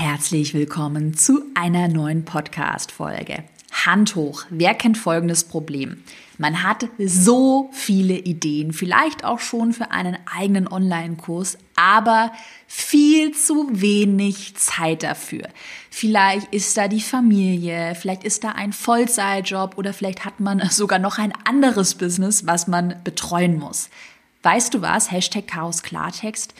Herzlich 0.00 0.54
willkommen 0.54 1.16
zu 1.16 1.42
einer 1.54 1.88
neuen 1.88 2.24
Podcast-Folge. 2.24 3.42
Hand 3.84 4.14
hoch, 4.14 4.44
wer 4.48 4.74
kennt 4.74 4.96
folgendes 4.96 5.42
Problem? 5.42 6.04
Man 6.38 6.62
hat 6.62 6.88
so 7.04 7.68
viele 7.72 8.14
Ideen, 8.14 8.72
vielleicht 8.72 9.24
auch 9.24 9.40
schon 9.40 9.72
für 9.72 9.90
einen 9.90 10.16
eigenen 10.32 10.68
Online-Kurs, 10.68 11.58
aber 11.74 12.30
viel 12.68 13.32
zu 13.32 13.68
wenig 13.72 14.54
Zeit 14.54 15.02
dafür. 15.02 15.48
Vielleicht 15.90 16.54
ist 16.54 16.76
da 16.76 16.86
die 16.86 17.00
Familie, 17.00 17.96
vielleicht 17.96 18.22
ist 18.22 18.44
da 18.44 18.50
ein 18.50 18.72
Vollzeitjob 18.72 19.76
oder 19.76 19.92
vielleicht 19.92 20.24
hat 20.24 20.38
man 20.38 20.62
sogar 20.70 21.00
noch 21.00 21.18
ein 21.18 21.32
anderes 21.44 21.96
Business, 21.96 22.46
was 22.46 22.68
man 22.68 22.94
betreuen 23.02 23.58
muss. 23.58 23.90
Weißt 24.44 24.74
du 24.74 24.80
was? 24.80 25.10
Hashtag 25.10 25.48
Chaos 25.48 25.82
Klartext. 25.82 26.54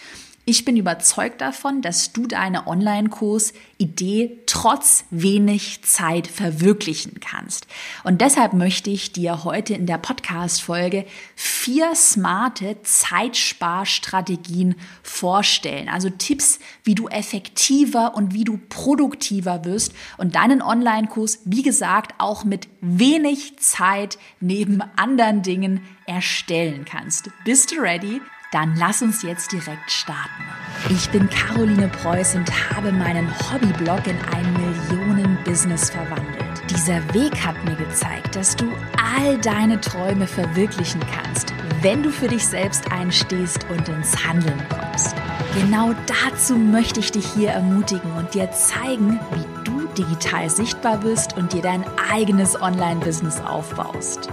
Ich 0.50 0.64
bin 0.64 0.78
überzeugt 0.78 1.42
davon, 1.42 1.82
dass 1.82 2.14
du 2.14 2.26
deine 2.26 2.66
Online-Kurs-Idee 2.66 4.38
trotz 4.46 5.04
wenig 5.10 5.82
Zeit 5.84 6.26
verwirklichen 6.26 7.20
kannst. 7.20 7.66
Und 8.02 8.22
deshalb 8.22 8.54
möchte 8.54 8.88
ich 8.88 9.12
dir 9.12 9.44
heute 9.44 9.74
in 9.74 9.84
der 9.84 9.98
Podcast-Folge 9.98 11.04
vier 11.36 11.94
smarte 11.94 12.78
Zeitsparstrategien 12.82 14.76
vorstellen. 15.02 15.90
Also 15.90 16.08
Tipps, 16.08 16.60
wie 16.82 16.94
du 16.94 17.08
effektiver 17.08 18.14
und 18.14 18.32
wie 18.32 18.44
du 18.44 18.58
produktiver 18.70 19.66
wirst 19.66 19.92
und 20.16 20.34
deinen 20.34 20.62
Online-Kurs, 20.62 21.40
wie 21.44 21.60
gesagt, 21.62 22.14
auch 22.16 22.44
mit 22.44 22.68
wenig 22.80 23.58
Zeit 23.58 24.16
neben 24.40 24.80
anderen 24.96 25.42
Dingen 25.42 25.84
erstellen 26.06 26.86
kannst. 26.86 27.28
Bist 27.44 27.70
du 27.70 27.82
ready? 27.82 28.22
Dann 28.50 28.74
lass 28.76 29.02
uns 29.02 29.20
jetzt 29.20 29.52
direkt 29.52 29.90
starten. 29.90 30.42
Ich 30.88 31.10
bin 31.10 31.28
Caroline 31.28 31.88
Preuß 31.88 32.36
und 32.36 32.50
habe 32.74 32.92
meinen 32.92 33.28
Hobbyblog 33.28 34.06
in 34.06 34.16
ein 34.32 34.52
Millionen-Business 34.54 35.90
verwandelt. 35.90 36.62
Dieser 36.70 37.02
Weg 37.12 37.44
hat 37.44 37.62
mir 37.66 37.74
gezeigt, 37.74 38.36
dass 38.36 38.56
du 38.56 38.72
all 38.96 39.36
deine 39.38 39.78
Träume 39.82 40.26
verwirklichen 40.26 41.02
kannst, 41.12 41.52
wenn 41.82 42.02
du 42.02 42.10
für 42.10 42.28
dich 42.28 42.46
selbst 42.46 42.90
einstehst 42.90 43.66
und 43.68 43.86
ins 43.90 44.26
Handeln 44.26 44.62
kommst. 44.70 45.14
Genau 45.54 45.94
dazu 46.06 46.56
möchte 46.56 47.00
ich 47.00 47.12
dich 47.12 47.26
hier 47.26 47.50
ermutigen 47.50 48.12
und 48.12 48.32
dir 48.32 48.50
zeigen, 48.52 49.20
wie 49.34 49.64
du 49.64 49.86
digital 49.88 50.48
sichtbar 50.48 50.96
bist 50.96 51.36
und 51.36 51.52
dir 51.52 51.62
dein 51.62 51.84
eigenes 52.10 52.58
Online-Business 52.58 53.42
aufbaust. 53.42 54.30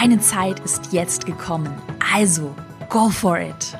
Deine 0.00 0.20
Zeit 0.20 0.60
ist 0.60 0.92
jetzt 0.92 1.26
gekommen. 1.26 1.74
Also 2.14 2.54
Go 2.88 3.10
for 3.10 3.38
it! 3.38 3.76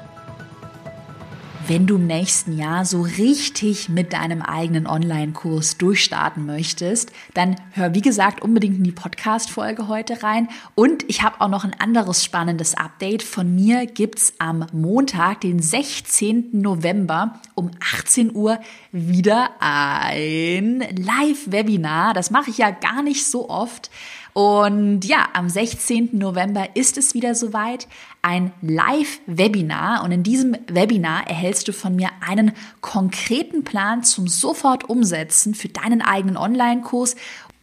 Wenn 1.68 1.86
du 1.88 1.96
im 1.96 2.06
nächsten 2.06 2.56
Jahr 2.56 2.84
so 2.84 3.02
richtig 3.02 3.88
mit 3.88 4.12
deinem 4.12 4.40
eigenen 4.40 4.86
Online-Kurs 4.86 5.78
durchstarten 5.78 6.46
möchtest, 6.46 7.10
dann 7.34 7.56
hör 7.72 7.92
wie 7.92 8.02
gesagt 8.02 8.40
unbedingt 8.40 8.76
in 8.76 8.84
die 8.84 8.92
Podcast-Folge 8.92 9.88
heute 9.88 10.22
rein. 10.22 10.48
Und 10.76 11.04
ich 11.08 11.22
habe 11.22 11.40
auch 11.40 11.48
noch 11.48 11.64
ein 11.64 11.74
anderes 11.78 12.24
spannendes 12.24 12.76
Update. 12.76 13.24
Von 13.24 13.52
mir 13.52 13.86
gibt's 13.86 14.34
am 14.38 14.66
Montag, 14.72 15.40
den 15.40 15.60
16. 15.60 16.50
November 16.52 17.40
um 17.56 17.72
18 17.80 18.34
Uhr 18.34 18.60
wieder 18.92 19.50
ein 19.58 20.84
Live-Webinar. 20.96 22.14
Das 22.14 22.30
mache 22.30 22.50
ich 22.50 22.58
ja 22.58 22.70
gar 22.70 23.02
nicht 23.02 23.26
so 23.26 23.50
oft. 23.50 23.90
Und 24.36 25.06
ja, 25.06 25.30
am 25.32 25.48
16. 25.48 26.10
November 26.12 26.76
ist 26.76 26.98
es 26.98 27.14
wieder 27.14 27.34
soweit, 27.34 27.88
ein 28.20 28.52
Live-Webinar. 28.60 30.04
Und 30.04 30.12
in 30.12 30.24
diesem 30.24 30.54
Webinar 30.68 31.26
erhältst 31.26 31.68
du 31.68 31.72
von 31.72 31.96
mir 31.96 32.10
einen 32.20 32.52
konkreten 32.82 33.64
Plan 33.64 34.04
zum 34.04 34.28
sofort 34.28 34.90
umsetzen 34.90 35.54
für 35.54 35.70
deinen 35.70 36.02
eigenen 36.02 36.36
Online-Kurs. 36.36 37.16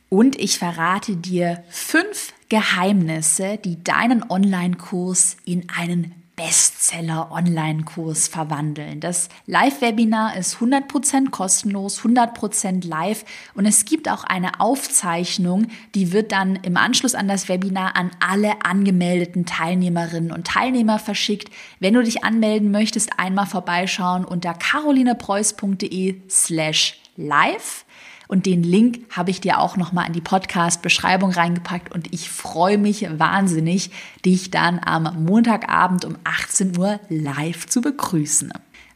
Und 0.10 0.40
ich 0.40 0.58
verrate 0.58 1.16
dir 1.16 1.64
fünf 1.70 2.34
Geheimnisse, 2.50 3.60
die 3.64 3.84
deinen 3.84 4.28
Online-Kurs 4.28 5.38
in 5.46 5.68
einen 5.70 6.23
Bestseller-Online-Kurs 6.36 8.28
verwandeln. 8.28 9.00
Das 9.00 9.30
Live-Webinar 9.46 10.36
ist 10.36 10.58
100% 10.58 11.30
kostenlos, 11.30 12.02
100% 12.02 12.88
live 12.88 13.24
und 13.54 13.66
es 13.68 13.86
gibt 13.86 14.10
auch 14.10 14.24
eine 14.24 14.60
Aufzeichnung, 14.60 15.68
die 15.94 16.12
wird 16.12 16.32
dann 16.32 16.56
im 16.56 16.76
Anschluss 16.76 17.14
an 17.14 17.28
das 17.28 17.50
Webinar 17.50 17.96
an 17.96 18.12
alle 18.20 18.66
angemeldeten 18.66 19.46
Teilnehmerinnen 19.46 20.32
und 20.32 20.48
Teilnehmer 20.48 20.98
verschickt. 20.98 21.52
Wenn 21.80 21.94
du 21.94 22.02
dich 22.02 22.24
anmelden 22.24 22.72
möchtest, 22.72 23.20
einmal 23.20 23.46
vorbeischauen 23.46 24.26
unter 24.26 24.56
carolinepreuß.de 24.56 26.22
slash 26.30 27.00
live. 27.16 27.86
Und 28.34 28.48
den 28.48 28.64
Link 28.64 29.02
habe 29.12 29.30
ich 29.30 29.42
dir 29.42 29.60
auch 29.60 29.78
nochmal 29.78 30.08
in 30.08 30.14
die 30.14 30.20
Podcast-Beschreibung 30.20 31.30
reingepackt 31.30 31.94
und 31.94 32.12
ich 32.12 32.32
freue 32.32 32.80
mich 32.80 33.08
wahnsinnig, 33.20 33.92
dich 34.26 34.50
dann 34.50 34.80
am 34.84 35.24
Montagabend 35.24 36.04
um 36.04 36.18
18 36.24 36.76
Uhr 36.80 37.00
live 37.10 37.68
zu 37.68 37.82
begrüßen. 37.82 38.52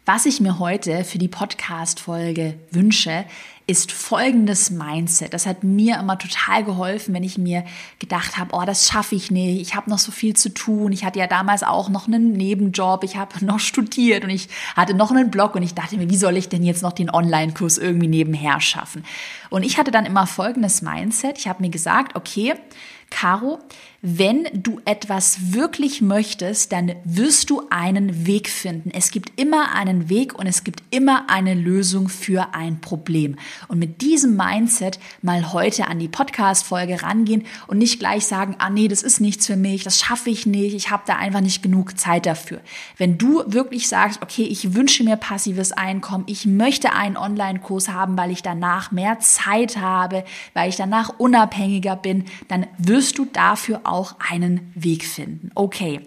Was 0.07 0.25
ich 0.25 0.41
mir 0.41 0.57
heute 0.57 1.03
für 1.03 1.19
die 1.19 1.27
Podcast-Folge 1.27 2.55
wünsche, 2.71 3.25
ist 3.69 3.91
folgendes 3.91 4.69
Mindset. 4.71 5.33
Das 5.33 5.45
hat 5.45 5.65
mir 5.65 5.99
immer 5.99 6.17
total 6.17 6.63
geholfen, 6.63 7.13
wenn 7.13 7.23
ich 7.23 7.37
mir 7.37 7.65
gedacht 7.99 8.37
habe, 8.37 8.55
oh, 8.55 8.63
das 8.65 8.87
schaffe 8.87 9.15
ich 9.15 9.29
nicht, 9.29 9.61
ich 9.61 9.75
habe 9.75 9.89
noch 9.89 9.99
so 9.99 10.13
viel 10.13 10.37
zu 10.37 10.53
tun. 10.53 10.93
Ich 10.93 11.03
hatte 11.03 11.19
ja 11.19 11.27
damals 11.27 11.63
auch 11.63 11.89
noch 11.89 12.07
einen 12.07 12.31
Nebenjob, 12.31 13.03
ich 13.03 13.17
habe 13.17 13.33
noch 13.45 13.59
studiert 13.59 14.23
und 14.23 14.29
ich 14.29 14.47
hatte 14.77 14.93
noch 14.93 15.11
einen 15.11 15.29
Blog 15.29 15.55
und 15.55 15.63
ich 15.63 15.73
dachte 15.73 15.97
mir, 15.97 16.09
wie 16.09 16.17
soll 16.17 16.37
ich 16.37 16.47
denn 16.47 16.63
jetzt 16.63 16.81
noch 16.81 16.93
den 16.93 17.09
Online-Kurs 17.09 17.77
irgendwie 17.77 18.07
nebenher 18.07 18.61
schaffen? 18.61 19.03
Und 19.49 19.63
ich 19.63 19.77
hatte 19.77 19.91
dann 19.91 20.05
immer 20.05 20.27
folgendes 20.27 20.81
Mindset. 20.81 21.37
Ich 21.37 21.49
habe 21.49 21.61
mir 21.61 21.69
gesagt, 21.69 22.15
okay, 22.15 22.55
Caro, 23.09 23.59
wenn 24.01 24.47
du 24.53 24.79
etwas 24.85 25.53
wirklich 25.53 26.01
möchtest, 26.01 26.71
dann 26.71 26.93
wirst 27.03 27.49
du 27.49 27.63
einen 27.71 28.27
Weg 28.27 28.47
finden. 28.47 28.91
Es 28.93 29.09
gibt 29.09 29.39
immer 29.39 29.73
einen 29.73 30.07
Weg 30.07 30.37
und 30.37 30.45
es 30.45 30.63
gibt 30.63 30.83
immer 30.91 31.31
eine 31.31 31.55
Lösung 31.55 32.07
für 32.07 32.53
ein 32.53 32.79
Problem. 32.79 33.37
Und 33.67 33.79
mit 33.79 34.01
diesem 34.01 34.35
Mindset 34.35 34.99
mal 35.23 35.51
heute 35.51 35.87
an 35.87 35.97
die 35.97 36.07
Podcast-Folge 36.07 37.01
rangehen 37.01 37.45
und 37.65 37.79
nicht 37.79 37.99
gleich 37.99 38.27
sagen, 38.27 38.55
ah 38.59 38.69
nee, 38.69 38.87
das 38.87 39.01
ist 39.01 39.19
nichts 39.19 39.47
für 39.47 39.55
mich, 39.55 39.83
das 39.83 39.99
schaffe 39.99 40.29
ich 40.29 40.45
nicht, 40.45 40.75
ich 40.75 40.91
habe 40.91 41.03
da 41.07 41.15
einfach 41.15 41.41
nicht 41.41 41.63
genug 41.63 41.97
Zeit 41.97 42.27
dafür. 42.27 42.61
Wenn 42.97 43.17
du 43.17 43.43
wirklich 43.47 43.87
sagst, 43.87 44.21
okay, 44.21 44.43
ich 44.43 44.75
wünsche 44.75 45.03
mir 45.03 45.15
passives 45.15 45.71
Einkommen, 45.71 46.25
ich 46.27 46.45
möchte 46.45 46.93
einen 46.93 47.17
Online-Kurs 47.17 47.89
haben, 47.89 48.15
weil 48.15 48.29
ich 48.29 48.43
danach 48.43 48.91
mehr 48.91 49.19
Zeit 49.19 49.77
habe, 49.77 50.23
weil 50.53 50.69
ich 50.69 50.75
danach 50.75 51.17
unabhängiger 51.17 51.95
bin, 51.95 52.25
dann 52.47 52.67
wirst 52.77 53.17
du 53.17 53.25
dafür 53.25 53.86
auch 53.87 54.15
einen 54.19 54.71
Weg 54.75 55.05
finden. 55.05 55.49
Okay. 55.55 56.01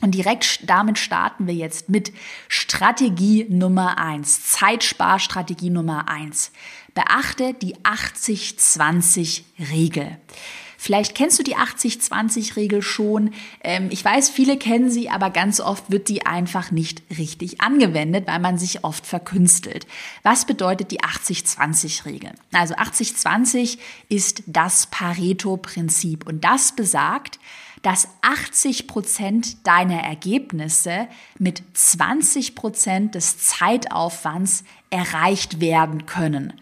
Und 0.00 0.14
direkt 0.14 0.68
damit 0.68 0.98
starten 0.98 1.46
wir 1.46 1.54
jetzt 1.54 1.88
mit 1.88 2.12
Strategie 2.48 3.46
Nummer 3.48 3.96
eins, 3.98 4.42
Zeitsparstrategie 4.42 5.70
Nummer 5.70 6.08
eins. 6.08 6.50
Beachte 6.94 7.54
die 7.54 7.76
80-20-Regel. 7.76 10.18
Vielleicht 10.84 11.14
kennst 11.14 11.38
du 11.38 11.42
die 11.42 11.56
80-20-Regel 11.56 12.82
schon. 12.82 13.32
Ähm, 13.62 13.88
ich 13.90 14.04
weiß, 14.04 14.28
viele 14.28 14.58
kennen 14.58 14.90
sie, 14.90 15.08
aber 15.08 15.30
ganz 15.30 15.58
oft 15.58 15.90
wird 15.90 16.10
die 16.10 16.26
einfach 16.26 16.72
nicht 16.72 17.02
richtig 17.16 17.62
angewendet, 17.62 18.26
weil 18.26 18.38
man 18.38 18.58
sich 18.58 18.84
oft 18.84 19.06
verkünstelt. 19.06 19.86
Was 20.24 20.44
bedeutet 20.44 20.90
die 20.90 21.00
80-20-Regel? 21.00 22.32
Also 22.52 22.74
80-20 22.74 23.78
ist 24.10 24.42
das 24.46 24.88
Pareto-Prinzip 24.88 26.26
und 26.26 26.44
das 26.44 26.76
besagt, 26.76 27.38
dass 27.80 28.08
80 28.20 28.86
Prozent 28.86 29.66
deiner 29.66 30.02
Ergebnisse 30.02 31.08
mit 31.38 31.62
20 31.72 32.54
Prozent 32.54 33.14
des 33.14 33.38
Zeitaufwands 33.38 34.64
erreicht 34.90 35.62
werden 35.62 36.04
können. 36.04 36.52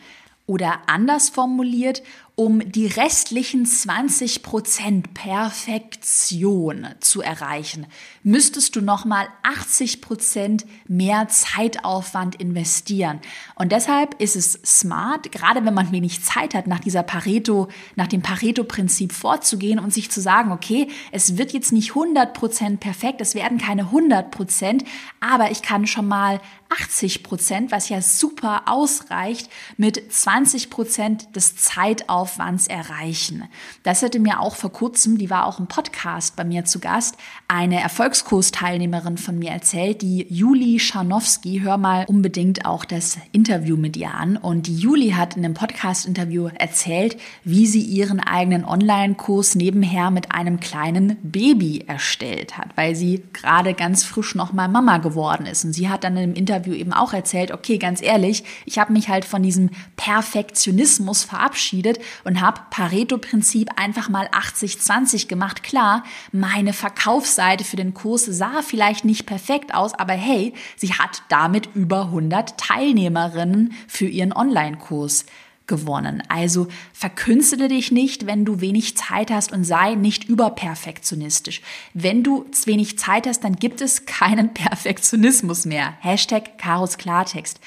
Oder 0.46 0.80
anders 0.86 1.28
formuliert, 1.28 2.02
um 2.42 2.72
die 2.72 2.88
restlichen 2.88 3.66
20 3.66 4.42
Prozent 4.42 5.14
Perfektion 5.14 6.88
zu 6.98 7.22
erreichen, 7.22 7.86
müsstest 8.24 8.74
du 8.74 8.80
nochmal 8.80 9.28
80 9.44 10.00
Prozent 10.00 10.66
mehr 10.88 11.28
Zeitaufwand 11.28 12.34
investieren. 12.34 13.20
Und 13.54 13.70
deshalb 13.70 14.20
ist 14.20 14.34
es 14.34 14.54
smart, 14.64 15.30
gerade 15.30 15.64
wenn 15.64 15.72
man 15.72 15.92
wenig 15.92 16.24
Zeit 16.24 16.54
hat, 16.54 16.66
nach 16.66 16.80
dieser 16.80 17.04
Pareto, 17.04 17.68
nach 17.94 18.08
dem 18.08 18.22
Pareto-Prinzip 18.22 19.12
vorzugehen 19.12 19.78
und 19.78 19.94
sich 19.94 20.10
zu 20.10 20.20
sagen, 20.20 20.50
okay, 20.50 20.88
es 21.12 21.38
wird 21.38 21.52
jetzt 21.52 21.70
nicht 21.70 21.90
100 21.90 22.34
Prozent 22.34 22.80
perfekt, 22.80 23.20
es 23.20 23.36
werden 23.36 23.58
keine 23.58 23.82
100 23.82 24.32
Prozent, 24.32 24.82
aber 25.20 25.52
ich 25.52 25.62
kann 25.62 25.86
schon 25.86 26.08
mal 26.08 26.40
80 26.80 27.22
Prozent, 27.22 27.70
was 27.70 27.88
ja 27.88 28.00
super 28.00 28.62
ausreicht, 28.66 29.48
mit 29.76 30.12
20 30.12 30.70
Prozent 30.70 31.36
des 31.36 31.54
Zeitaufwands 31.56 32.31
Aufwands 32.32 32.66
erreichen. 32.66 33.44
Das 33.82 34.02
hatte 34.02 34.18
mir 34.18 34.40
auch 34.40 34.56
vor 34.56 34.72
kurzem, 34.72 35.18
die 35.18 35.28
war 35.28 35.46
auch 35.46 35.58
im 35.58 35.66
Podcast 35.66 36.34
bei 36.34 36.44
mir 36.44 36.64
zu 36.64 36.80
Gast, 36.80 37.16
eine 37.46 37.80
Erfolgskursteilnehmerin 37.80 39.18
von 39.18 39.38
mir 39.38 39.50
erzählt, 39.50 40.00
die 40.00 40.26
Juli 40.30 40.78
Scharnowski. 40.78 41.60
Hör 41.62 41.76
mal 41.76 42.06
unbedingt 42.08 42.64
auch 42.64 42.84
das 42.84 43.18
Interview 43.32 43.76
mit 43.76 43.96
ihr 43.96 44.14
an. 44.14 44.36
Und 44.38 44.66
die 44.66 44.76
Juli 44.76 45.10
hat 45.10 45.36
in 45.36 45.44
einem 45.44 45.54
Podcast-Interview 45.54 46.48
erzählt, 46.54 47.18
wie 47.44 47.66
sie 47.66 47.82
ihren 47.82 48.20
eigenen 48.20 48.64
Online-Kurs 48.64 49.54
nebenher 49.54 50.10
mit 50.10 50.32
einem 50.32 50.58
kleinen 50.58 51.18
Baby 51.22 51.84
erstellt 51.86 52.56
hat, 52.56 52.68
weil 52.76 52.96
sie 52.96 53.22
gerade 53.34 53.74
ganz 53.74 54.04
frisch 54.04 54.34
nochmal 54.34 54.68
Mama 54.68 54.98
geworden 54.98 55.46
ist. 55.46 55.64
Und 55.64 55.74
sie 55.74 55.90
hat 55.90 56.04
dann 56.04 56.16
im 56.16 56.34
Interview 56.34 56.72
eben 56.72 56.94
auch 56.94 57.12
erzählt, 57.12 57.50
okay, 57.50 57.76
ganz 57.76 58.00
ehrlich, 58.00 58.44
ich 58.64 58.78
habe 58.78 58.92
mich 58.92 59.08
halt 59.10 59.26
von 59.26 59.42
diesem 59.42 59.70
Perfektionismus 59.96 61.24
verabschiedet 61.24 61.98
und 62.24 62.40
habe 62.40 62.60
Pareto-Prinzip 62.70 63.70
einfach 63.76 64.08
mal 64.08 64.28
80-20 64.28 65.28
gemacht. 65.28 65.62
Klar, 65.62 66.04
meine 66.32 66.72
Verkaufsseite 66.72 67.64
für 67.64 67.76
den 67.76 67.94
Kurs 67.94 68.24
sah 68.24 68.62
vielleicht 68.62 69.04
nicht 69.04 69.26
perfekt 69.26 69.74
aus, 69.74 69.94
aber 69.94 70.14
hey, 70.14 70.54
sie 70.76 70.94
hat 70.94 71.22
damit 71.28 71.68
über 71.74 72.06
100 72.06 72.58
Teilnehmerinnen 72.58 73.74
für 73.88 74.06
ihren 74.06 74.32
Online-Kurs 74.32 75.26
gewonnen. 75.66 76.22
Also 76.28 76.68
verkünstele 76.92 77.68
dich 77.68 77.92
nicht, 77.92 78.26
wenn 78.26 78.44
du 78.44 78.60
wenig 78.60 78.96
Zeit 78.96 79.30
hast 79.30 79.52
und 79.52 79.64
sei 79.64 79.94
nicht 79.94 80.24
überperfektionistisch. 80.24 81.62
Wenn 81.94 82.22
du 82.22 82.44
wenig 82.66 82.98
Zeit 82.98 83.26
hast, 83.26 83.44
dann 83.44 83.56
gibt 83.56 83.80
es 83.80 84.04
keinen 84.06 84.52
Perfektionismus 84.54 85.64
mehr. 85.64 85.94
Hashtag 86.00 86.58
Karos 86.58 86.98
Klartext. 86.98 87.60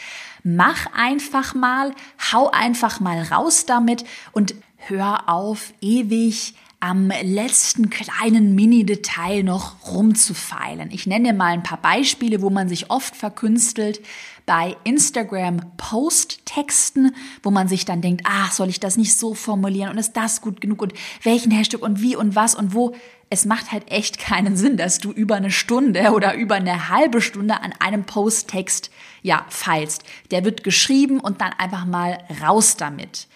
Mach 0.48 0.86
einfach 0.94 1.56
mal, 1.56 1.92
hau 2.32 2.52
einfach 2.52 3.00
mal 3.00 3.20
raus 3.24 3.66
damit 3.66 4.06
und 4.32 4.54
hör 4.78 5.28
auf, 5.28 5.74
ewig 5.82 6.54
am 6.80 7.10
letzten 7.24 7.90
kleinen 7.90 8.54
Mini-Detail 8.54 9.42
noch 9.42 9.88
rumzufeilen. 9.88 10.92
Ich 10.92 11.08
nenne 11.08 11.34
mal 11.34 11.52
ein 11.52 11.64
paar 11.64 11.82
Beispiele, 11.82 12.44
wo 12.44 12.52
man 12.52 12.70
sich 12.70 12.92
oft 12.92 13.16
verkünstelt 13.16 14.02
bei 14.46 14.78
Instagram 14.84 15.60
Post-Texten, 15.78 17.16
wo 17.42 17.52
man 17.52 17.68
sich 17.68 17.86
dann 17.86 18.02
denkt, 18.02 18.24
ach, 18.26 18.52
soll 18.52 18.70
ich 18.70 18.80
das 18.80 18.98
nicht 18.98 19.18
so 19.18 19.34
formulieren 19.34 19.90
und 19.90 19.98
ist 19.98 20.14
das 20.14 20.42
gut 20.42 20.62
genug 20.62 20.82
und 20.82 20.94
welchen 21.24 21.52
Hashtag 21.52 21.82
und 21.82 22.02
wie 22.02 22.16
und 22.16 22.36
was 22.36 22.56
und 22.56 22.74
wo. 22.74 22.96
Es 23.30 23.46
macht 23.46 23.72
halt 23.72 23.92
echt 23.92 24.20
keinen 24.20 24.56
Sinn, 24.56 24.78
dass 24.78 25.00
du 25.00 25.12
über 25.12 25.36
eine 25.36 25.50
Stunde 25.50 26.12
oder 26.12 26.36
über 26.36 26.56
eine 26.56 26.90
halbe 26.90 27.22
Stunde 27.22 27.60
an 27.62 27.74
einem 27.80 28.04
Post-Text 28.04 28.92
ja 29.24 29.46
feilst. 29.50 30.04
Der 30.30 30.46
wird 30.46 30.64
geschrieben 30.64 31.20
und 31.20 31.42
dann 31.42 31.54
einfach 31.54 31.86
mal 31.86 32.20
raus 32.42 32.78
damit. 32.78 33.28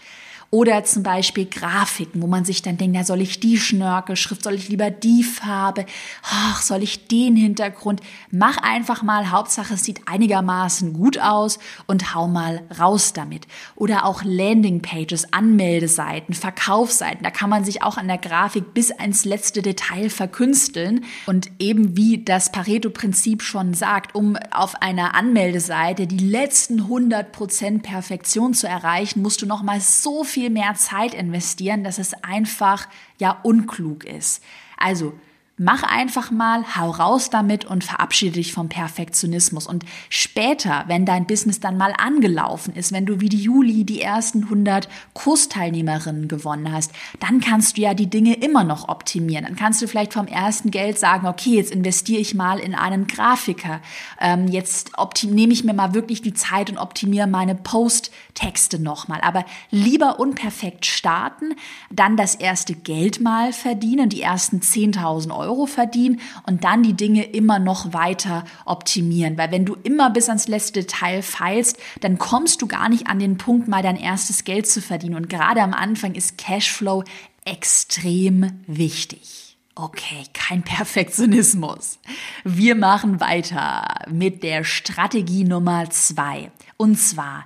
Oder 0.52 0.84
zum 0.84 1.04
Beispiel 1.04 1.46
Grafiken, 1.46 2.24
wo 2.24 2.28
man 2.28 2.44
sich 2.44 2.64
dann 2.64 2.78
denkt, 2.78 2.96
na, 2.98 3.04
soll 3.04 3.22
ich 3.22 3.40
die 3.40 3.58
Schnörkelschrift, 3.58 4.44
soll 4.44 4.56
ich 4.56 4.68
lieber 4.68 4.90
die 4.90 5.24
Farbe, 5.24 5.86
ach, 6.24 6.64
soll 6.64 6.82
ich 6.82 7.08
den 7.08 7.36
Hintergrund? 7.36 8.02
Mach 8.32 8.58
einfach 8.58 9.04
mal, 9.04 9.30
Hauptsache 9.30 9.76
es 9.76 9.84
sieht 9.84 10.02
einigermaßen 10.08 10.94
gut 10.94 11.20
aus 11.20 11.60
und 11.86 12.16
hau 12.16 12.28
mal 12.28 12.64
raus 12.80 13.14
damit. 13.14 13.46
Oder 13.76 14.06
auch 14.06 14.24
Landingpages, 14.24 15.34
Anmeldeseiten, 15.34 16.34
Verkaufsseiten, 16.34 17.22
da 17.22 17.30
kann 17.30 17.52
man 17.52 17.64
sich 17.64 17.84
auch 17.84 17.98
an 17.98 18.08
der 18.08 18.18
Grafik 18.18 18.74
bis 18.74 18.90
ins 18.90 19.26
letzte 19.26 19.62
Detail 19.62 20.10
verkünsteln. 20.10 21.06
Und 21.28 21.52
eben 21.60 21.96
wie 21.96 22.24
das 22.24 22.52
Pareto-Prinzip 22.52 23.44
schon 23.44 23.76
sagt, 23.76 24.16
um 24.16 24.36
auf 24.50 24.82
einer 24.82 25.14
Anmeldeseite 25.14 26.08
die 26.08 26.18
letzten 26.18 26.82
100% 26.82 27.84
Perfektion 27.84 28.56
zu 28.56 28.68
erreichen, 28.68 29.22
musst 29.22 29.44
du 29.44 29.46
nochmal 29.46 29.80
so 29.80 30.24
viel 30.24 30.39
viel 30.40 30.50
mehr 30.50 30.74
Zeit 30.76 31.14
investieren, 31.14 31.84
dass 31.84 31.98
es 31.98 32.14
einfach 32.24 32.88
ja 33.18 33.42
unklug 33.44 34.06
ist. 34.06 34.42
Also 34.78 35.20
Mach 35.62 35.84
einfach 35.84 36.32
mal, 36.32 36.64
hau 36.78 36.90
raus 36.90 37.30
damit 37.30 37.66
und 37.66 37.84
verabschiede 37.84 38.36
dich 38.36 38.54
vom 38.54 38.70
Perfektionismus. 38.70 39.68
Und 39.68 39.84
später, 40.08 40.86
wenn 40.88 41.06
dein 41.06 41.28
Business 41.28 41.60
dann 41.60 41.76
mal 41.76 41.94
angelaufen 41.98 42.74
ist, 42.76 42.94
wenn 42.94 43.06
du 43.06 43.20
wie 43.20 43.28
die 43.28 43.42
Juli 43.42 43.84
die 43.84 44.02
ersten 44.02 44.46
100 44.46 44.88
Kursteilnehmerinnen 45.14 46.30
gewonnen 46.30 46.72
hast, 46.72 46.94
dann 47.20 47.42
kannst 47.42 47.76
du 47.76 47.82
ja 47.82 47.94
die 47.94 48.10
Dinge 48.10 48.36
immer 48.36 48.64
noch 48.64 48.88
optimieren. 48.88 49.44
Dann 49.44 49.58
kannst 49.58 49.82
du 49.82 49.88
vielleicht 49.90 50.14
vom 50.14 50.28
ersten 50.28 50.72
Geld 50.72 50.98
sagen, 50.98 51.28
okay, 51.28 51.58
jetzt 51.58 51.74
investiere 51.74 52.22
ich 52.22 52.34
mal 52.34 52.60
in 52.60 52.74
einen 52.74 53.08
Grafiker. 53.08 53.82
Ähm, 54.22 54.48
jetzt 54.48 54.94
nehme 55.26 55.52
ich 55.52 55.66
mir 55.66 55.74
mal 55.74 55.94
wirklich 55.94 56.22
die 56.22 56.34
Zeit 56.34 56.70
und 56.70 56.78
optimiere 56.78 57.28
meine 57.28 57.56
Post-Texte 57.56 58.82
nochmal. 58.82 59.20
Aber 59.20 59.44
lieber 59.72 60.22
unperfekt 60.22 60.86
starten, 60.86 61.56
dann 61.92 62.16
das 62.16 62.36
erste 62.36 62.76
Geld 62.76 63.20
mal 63.20 63.52
verdienen, 63.52 64.08
die 64.08 64.22
ersten 64.22 64.62
10.000 64.62 65.36
Euro 65.36 65.49
Euro 65.50 65.66
verdienen 65.66 66.22
und 66.46 66.64
dann 66.64 66.84
die 66.84 66.94
Dinge 66.94 67.24
immer 67.24 67.60
noch 67.60 67.94
weiter 67.94 68.46
optimieren. 68.66 69.38
Weil 69.38 69.52
wenn 69.52 69.66
du 69.66 69.76
immer 69.84 70.10
bis 70.12 70.30
ans 70.30 70.48
letzte 70.48 70.82
Detail 70.82 71.22
feilst, 71.22 71.78
dann 72.02 72.20
kommst 72.20 72.62
du 72.62 72.68
gar 72.68 72.88
nicht 72.90 73.08
an 73.08 73.20
den 73.20 73.38
Punkt, 73.38 73.68
mal 73.68 73.84
dein 73.84 73.98
erstes 73.98 74.44
Geld 74.44 74.68
zu 74.68 74.82
verdienen. 74.82 75.16
Und 75.16 75.30
gerade 75.30 75.62
am 75.62 75.74
Anfang 75.74 76.14
ist 76.14 76.38
Cashflow 76.38 77.04
extrem 77.46 78.64
wichtig. 78.68 79.58
Okay, 79.76 80.26
kein 80.34 80.62
Perfektionismus. 80.64 82.00
Wir 82.44 82.76
machen 82.76 83.20
weiter 83.20 83.88
mit 84.08 84.44
der 84.44 84.64
Strategie 84.64 85.46
Nummer 85.46 85.90
zwei. 85.90 86.52
Und 86.78 87.00
zwar 87.00 87.46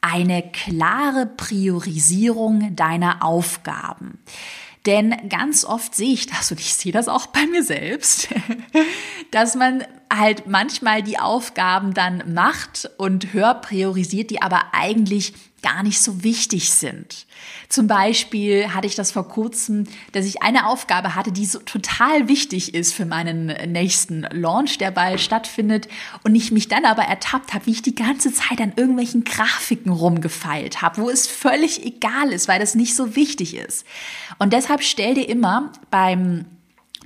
eine 0.00 0.42
klare 0.42 1.26
Priorisierung 1.26 2.76
deiner 2.76 3.24
Aufgaben. 3.24 4.18
Denn 4.86 5.14
ganz 5.30 5.64
oft 5.64 5.94
sehe 5.94 6.12
ich 6.12 6.26
das 6.26 6.50
und 6.50 6.60
ich 6.60 6.74
sehe 6.74 6.92
das 6.92 7.08
auch 7.08 7.26
bei 7.26 7.46
mir 7.46 7.62
selbst, 7.62 8.28
dass 9.30 9.54
man 9.54 9.84
halt 10.12 10.46
manchmal 10.46 11.02
die 11.02 11.18
Aufgaben 11.18 11.94
dann 11.94 12.34
macht 12.34 12.90
und 12.98 13.32
höher 13.32 13.54
priorisiert, 13.54 14.30
die 14.30 14.42
aber 14.42 14.62
eigentlich 14.72 15.32
gar 15.64 15.82
nicht 15.82 16.02
so 16.02 16.22
wichtig 16.22 16.70
sind. 16.70 17.26
Zum 17.70 17.86
Beispiel 17.86 18.74
hatte 18.74 18.86
ich 18.86 18.94
das 18.94 19.12
vor 19.12 19.26
kurzem, 19.26 19.84
dass 20.12 20.26
ich 20.26 20.42
eine 20.42 20.66
Aufgabe 20.66 21.14
hatte, 21.14 21.32
die 21.32 21.46
so 21.46 21.58
total 21.58 22.28
wichtig 22.28 22.74
ist 22.74 22.92
für 22.92 23.06
meinen 23.06 23.46
nächsten 23.72 24.26
Launch, 24.30 24.76
der 24.76 24.90
bald 24.90 25.20
stattfindet, 25.20 25.88
und 26.22 26.34
ich 26.34 26.52
mich 26.52 26.68
dann 26.68 26.84
aber 26.84 27.04
ertappt 27.04 27.54
habe, 27.54 27.64
wie 27.64 27.70
ich 27.70 27.82
die 27.82 27.94
ganze 27.94 28.32
Zeit 28.32 28.60
an 28.60 28.74
irgendwelchen 28.76 29.24
Grafiken 29.24 29.90
rumgefeilt 29.90 30.82
habe, 30.82 31.00
wo 31.00 31.08
es 31.08 31.26
völlig 31.26 31.84
egal 31.84 32.30
ist, 32.30 32.46
weil 32.46 32.60
das 32.60 32.74
nicht 32.74 32.94
so 32.94 33.16
wichtig 33.16 33.56
ist. 33.56 33.86
Und 34.38 34.52
deshalb 34.52 34.82
stell 34.82 35.14
dir 35.14 35.28
immer 35.28 35.72
beim 35.90 36.44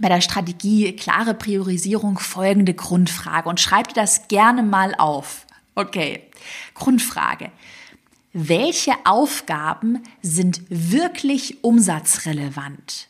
bei 0.00 0.08
der 0.08 0.20
Strategie 0.20 0.92
klare 0.94 1.34
Priorisierung 1.34 2.20
folgende 2.20 2.72
Grundfrage 2.72 3.48
und 3.48 3.58
schreib 3.60 3.88
dir 3.88 3.94
das 3.94 4.28
gerne 4.28 4.62
mal 4.62 4.94
auf. 4.96 5.44
Okay, 5.74 6.22
Grundfrage. 6.74 7.50
Welche 8.40 8.92
Aufgaben 9.04 10.04
sind 10.22 10.60
wirklich 10.68 11.64
umsatzrelevant? 11.64 13.08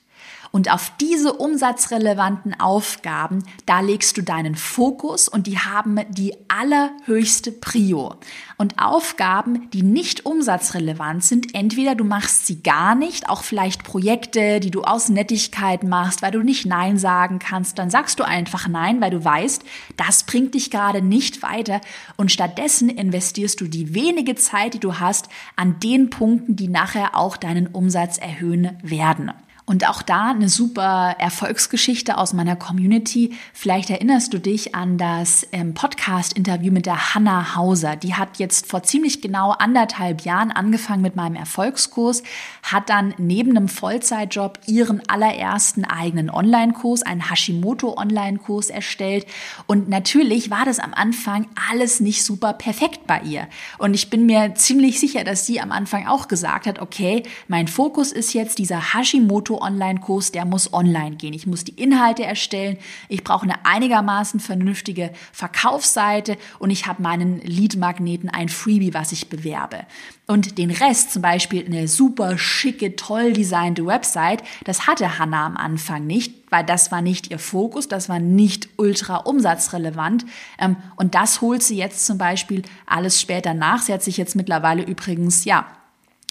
Und 0.50 0.72
auf 0.72 0.92
diese 1.00 1.34
umsatzrelevanten 1.34 2.58
Aufgaben, 2.58 3.44
da 3.66 3.80
legst 3.80 4.16
du 4.16 4.22
deinen 4.22 4.54
Fokus 4.54 5.28
und 5.28 5.46
die 5.46 5.58
haben 5.58 6.00
die 6.10 6.34
allerhöchste 6.48 7.52
Prio. 7.52 8.14
Und 8.56 8.78
Aufgaben, 8.78 9.70
die 9.70 9.82
nicht 9.82 10.26
umsatzrelevant 10.26 11.22
sind, 11.24 11.54
entweder 11.54 11.94
du 11.94 12.04
machst 12.04 12.46
sie 12.46 12.62
gar 12.62 12.94
nicht, 12.94 13.28
auch 13.28 13.42
vielleicht 13.42 13.84
Projekte, 13.84 14.60
die 14.60 14.70
du 14.70 14.82
aus 14.82 15.08
Nettigkeit 15.08 15.84
machst, 15.84 16.22
weil 16.22 16.32
du 16.32 16.42
nicht 16.42 16.66
Nein 16.66 16.98
sagen 16.98 17.38
kannst, 17.38 17.78
dann 17.78 17.90
sagst 17.90 18.18
du 18.18 18.24
einfach 18.24 18.66
Nein, 18.68 19.00
weil 19.00 19.10
du 19.10 19.24
weißt, 19.24 19.62
das 19.96 20.24
bringt 20.24 20.54
dich 20.54 20.70
gerade 20.70 21.02
nicht 21.02 21.42
weiter 21.42 21.80
und 22.16 22.32
stattdessen 22.32 22.88
investierst 22.88 23.60
du 23.60 23.68
die 23.68 23.94
wenige 23.94 24.34
Zeit, 24.34 24.74
die 24.74 24.80
du 24.80 24.98
hast, 24.98 25.28
an 25.56 25.78
den 25.80 26.10
Punkten, 26.10 26.56
die 26.56 26.68
nachher 26.68 27.16
auch 27.16 27.36
deinen 27.36 27.68
Umsatz 27.68 28.18
erhöhen 28.18 28.78
werden. 28.82 29.32
Und 29.68 29.86
auch 29.86 30.00
da 30.00 30.30
eine 30.30 30.48
super 30.48 31.14
Erfolgsgeschichte 31.18 32.16
aus 32.16 32.32
meiner 32.32 32.56
Community. 32.56 33.36
Vielleicht 33.52 33.90
erinnerst 33.90 34.32
du 34.32 34.38
dich 34.38 34.74
an 34.74 34.96
das 34.96 35.46
ähm, 35.52 35.74
Podcast-Interview 35.74 36.72
mit 36.72 36.86
der 36.86 37.14
Hanna 37.14 37.54
Hauser. 37.54 37.94
Die 37.94 38.14
hat 38.14 38.38
jetzt 38.38 38.66
vor 38.66 38.82
ziemlich 38.82 39.20
genau 39.20 39.50
anderthalb 39.50 40.22
Jahren 40.22 40.52
angefangen 40.52 41.02
mit 41.02 41.16
meinem 41.16 41.34
Erfolgskurs, 41.34 42.22
hat 42.62 42.88
dann 42.88 43.12
neben 43.18 43.50
einem 43.50 43.68
Vollzeitjob 43.68 44.58
ihren 44.64 45.06
allerersten 45.06 45.84
eigenen 45.84 46.30
Online-Kurs, 46.30 47.02
einen 47.02 47.28
Hashimoto-Online-Kurs 47.28 48.70
erstellt. 48.70 49.26
Und 49.66 49.90
natürlich 49.90 50.50
war 50.50 50.64
das 50.64 50.78
am 50.78 50.94
Anfang 50.94 51.46
alles 51.70 52.00
nicht 52.00 52.24
super 52.24 52.54
perfekt 52.54 53.06
bei 53.06 53.20
ihr. 53.20 53.46
Und 53.76 53.92
ich 53.92 54.08
bin 54.08 54.24
mir 54.24 54.54
ziemlich 54.54 54.98
sicher, 54.98 55.24
dass 55.24 55.44
sie 55.44 55.60
am 55.60 55.72
Anfang 55.72 56.06
auch 56.06 56.26
gesagt 56.26 56.66
hat, 56.66 56.78
okay, 56.78 57.22
mein 57.48 57.68
Fokus 57.68 58.12
ist 58.12 58.32
jetzt 58.32 58.56
dieser 58.56 58.94
Hashimoto 58.94 59.57
Video-Online-Kurs, 59.58 60.32
der 60.32 60.44
muss 60.44 60.72
online 60.72 61.16
gehen. 61.16 61.34
Ich 61.34 61.46
muss 61.46 61.64
die 61.64 61.80
Inhalte 61.80 62.24
erstellen. 62.24 62.78
Ich 63.08 63.24
brauche 63.24 63.44
eine 63.44 63.64
einigermaßen 63.64 64.40
vernünftige 64.40 65.12
Verkaufsseite 65.32 66.36
und 66.58 66.70
ich 66.70 66.86
habe 66.86 67.02
meinen 67.02 67.40
Lead-Magneten, 67.40 68.28
ein 68.28 68.48
Freebie, 68.48 68.94
was 68.94 69.12
ich 69.12 69.28
bewerbe. 69.28 69.80
Und 70.26 70.58
den 70.58 70.70
Rest, 70.70 71.12
zum 71.12 71.22
Beispiel 71.22 71.64
eine 71.64 71.88
super 71.88 72.38
schicke, 72.38 72.96
toll 72.96 73.32
designte 73.32 73.86
Website, 73.86 74.42
das 74.64 74.86
hatte 74.86 75.18
Hannah 75.18 75.46
am 75.46 75.56
Anfang 75.56 76.06
nicht, 76.06 76.34
weil 76.50 76.64
das 76.64 76.92
war 76.92 77.02
nicht 77.02 77.30
ihr 77.30 77.38
Fokus, 77.38 77.88
das 77.88 78.08
war 78.08 78.18
nicht 78.18 78.68
ultra 78.76 79.16
umsatzrelevant. 79.16 80.24
Ähm, 80.58 80.76
und 80.96 81.14
das 81.14 81.40
holt 81.40 81.62
sie 81.62 81.76
jetzt 81.76 82.04
zum 82.06 82.18
Beispiel 82.18 82.62
alles 82.86 83.20
später 83.20 83.54
nach. 83.54 83.82
Sie 83.82 83.92
hat 83.92 84.02
sich 84.02 84.16
jetzt 84.16 84.36
mittlerweile 84.36 84.82
übrigens, 84.82 85.44
ja, 85.44 85.66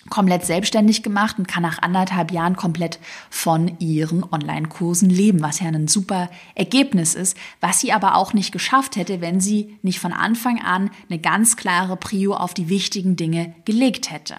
komplett 0.10 0.46
selbstständig 0.46 1.04
gemacht 1.04 1.38
und 1.40 1.48
kann 1.48 1.64
nach 1.64 1.82
anderthalb 1.82 2.32
Jahren 2.32 2.56
komplett 2.56 3.00
von 3.30 3.78
ihren 3.80 4.24
Online-Kursen 4.24 5.10
leben, 5.10 5.42
was 5.42 5.60
ja 5.60 5.68
ein 5.68 5.88
super 5.88 6.30
Ergebnis 6.56 7.16
ist, 7.16 7.38
was 7.62 7.80
sie 7.80 7.94
aber 7.94 8.16
auch 8.16 8.34
nicht 8.34 8.52
geschafft 8.52 8.96
hätte, 8.96 9.22
wenn 9.22 9.40
sie 9.40 9.78
nicht 9.82 10.00
von 10.00 10.14
Anfang 10.14 10.62
an 10.62 10.90
eine 11.10 11.20
ganz 11.20 11.58
klare 11.58 11.98
Prio 11.98 12.34
auf 12.34 12.54
die 12.54 12.70
wichtigen 12.70 13.16
Dinge 13.16 13.54
gelegt 13.66 14.12
hätte. 14.12 14.38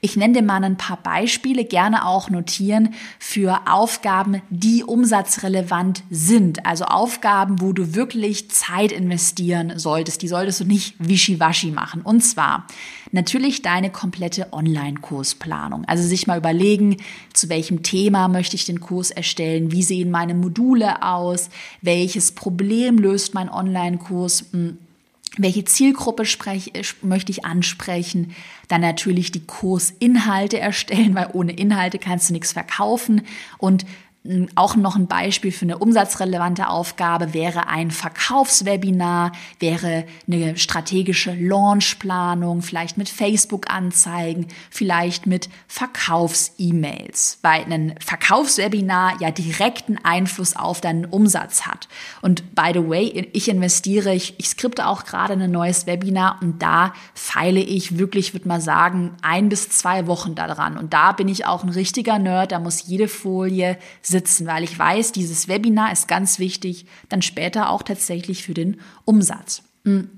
Ich 0.00 0.16
nenne 0.16 0.34
dir 0.34 0.42
mal 0.42 0.62
ein 0.62 0.76
paar 0.76 0.98
Beispiele, 1.02 1.64
gerne 1.64 2.06
auch 2.06 2.30
notieren 2.30 2.94
für 3.18 3.60
Aufgaben, 3.66 4.42
die 4.50 4.84
umsatzrelevant 4.84 6.04
sind. 6.10 6.66
Also 6.66 6.84
Aufgaben, 6.84 7.60
wo 7.60 7.72
du 7.72 7.94
wirklich 7.94 8.50
Zeit 8.50 8.92
investieren 8.92 9.78
solltest. 9.78 10.22
Die 10.22 10.28
solltest 10.28 10.60
du 10.60 10.64
nicht 10.64 10.94
wischiwaschi 10.98 11.70
machen. 11.70 12.02
Und 12.02 12.20
zwar 12.20 12.66
natürlich 13.10 13.62
deine 13.62 13.90
komplette 13.90 14.52
Online-Kursplanung. 14.52 15.84
Also 15.86 16.06
sich 16.06 16.26
mal 16.26 16.38
überlegen, 16.38 16.98
zu 17.32 17.48
welchem 17.48 17.82
Thema 17.82 18.28
möchte 18.28 18.56
ich 18.56 18.64
den 18.64 18.80
Kurs 18.80 19.10
erstellen? 19.10 19.72
Wie 19.72 19.82
sehen 19.82 20.10
meine 20.10 20.34
Module 20.34 21.02
aus? 21.02 21.48
Welches 21.80 22.32
Problem 22.32 22.98
löst 22.98 23.34
mein 23.34 23.48
Online-Kurs? 23.48 24.46
Hm, 24.52 24.78
welche 25.36 25.64
Zielgruppe 25.64 26.24
sprech, 26.24 26.72
möchte 27.02 27.32
ich 27.32 27.44
ansprechen? 27.44 28.34
Dann 28.68 28.80
natürlich 28.80 29.32
die 29.32 29.44
Kursinhalte 29.44 30.58
erstellen, 30.58 31.14
weil 31.14 31.30
ohne 31.32 31.52
Inhalte 31.52 31.98
kannst 31.98 32.28
du 32.28 32.32
nichts 32.32 32.52
verkaufen. 32.52 33.22
Und 33.58 33.84
auch 34.54 34.76
noch 34.76 34.96
ein 34.96 35.06
Beispiel 35.06 35.52
für 35.52 35.64
eine 35.64 35.78
umsatzrelevante 35.78 36.68
Aufgabe 36.68 37.34
wäre 37.34 37.68
ein 37.68 37.90
Verkaufswebinar, 37.90 39.32
wäre 39.58 40.04
eine 40.26 40.56
strategische 40.56 41.34
Launchplanung, 41.34 42.62
vielleicht 42.62 42.98
mit 42.98 43.08
Facebook-Anzeigen, 43.08 44.48
vielleicht 44.70 45.26
mit 45.26 45.48
Verkaufs-E-Mails, 45.68 47.38
weil 47.42 47.64
ein 47.72 47.94
Verkaufswebinar 48.00 49.20
ja 49.20 49.30
direkten 49.30 49.98
Einfluss 50.02 50.56
auf 50.56 50.80
deinen 50.80 51.04
Umsatz 51.04 51.66
hat. 51.66 51.88
Und 52.22 52.54
by 52.54 52.70
the 52.72 52.88
way, 52.88 53.28
ich 53.32 53.48
investiere, 53.48 54.14
ich, 54.14 54.34
ich 54.38 54.48
skripte 54.48 54.86
auch 54.86 55.04
gerade 55.04 55.34
ein 55.34 55.50
neues 55.50 55.86
Webinar 55.86 56.38
und 56.42 56.62
da 56.62 56.92
feile 57.14 57.60
ich 57.60 57.98
wirklich, 57.98 58.32
würde 58.32 58.48
mal 58.48 58.60
sagen, 58.60 59.14
ein 59.22 59.48
bis 59.48 59.68
zwei 59.70 60.06
Wochen 60.06 60.34
daran. 60.34 60.76
Und 60.76 60.92
da 60.92 61.12
bin 61.12 61.28
ich 61.28 61.46
auch 61.46 61.62
ein 61.62 61.70
richtiger 61.70 62.18
Nerd, 62.18 62.52
da 62.52 62.58
muss 62.58 62.86
jede 62.86 63.08
Folie 63.08 63.78
sitzen, 64.16 64.46
weil 64.46 64.64
ich 64.64 64.78
weiß, 64.78 65.12
dieses 65.12 65.46
Webinar 65.46 65.92
ist 65.92 66.08
ganz 66.08 66.38
wichtig, 66.38 66.86
dann 67.10 67.20
später 67.20 67.68
auch 67.68 67.82
tatsächlich 67.82 68.42
für 68.42 68.54
den 68.54 68.80
Umsatz. 69.04 69.62
Hm. 69.84 70.08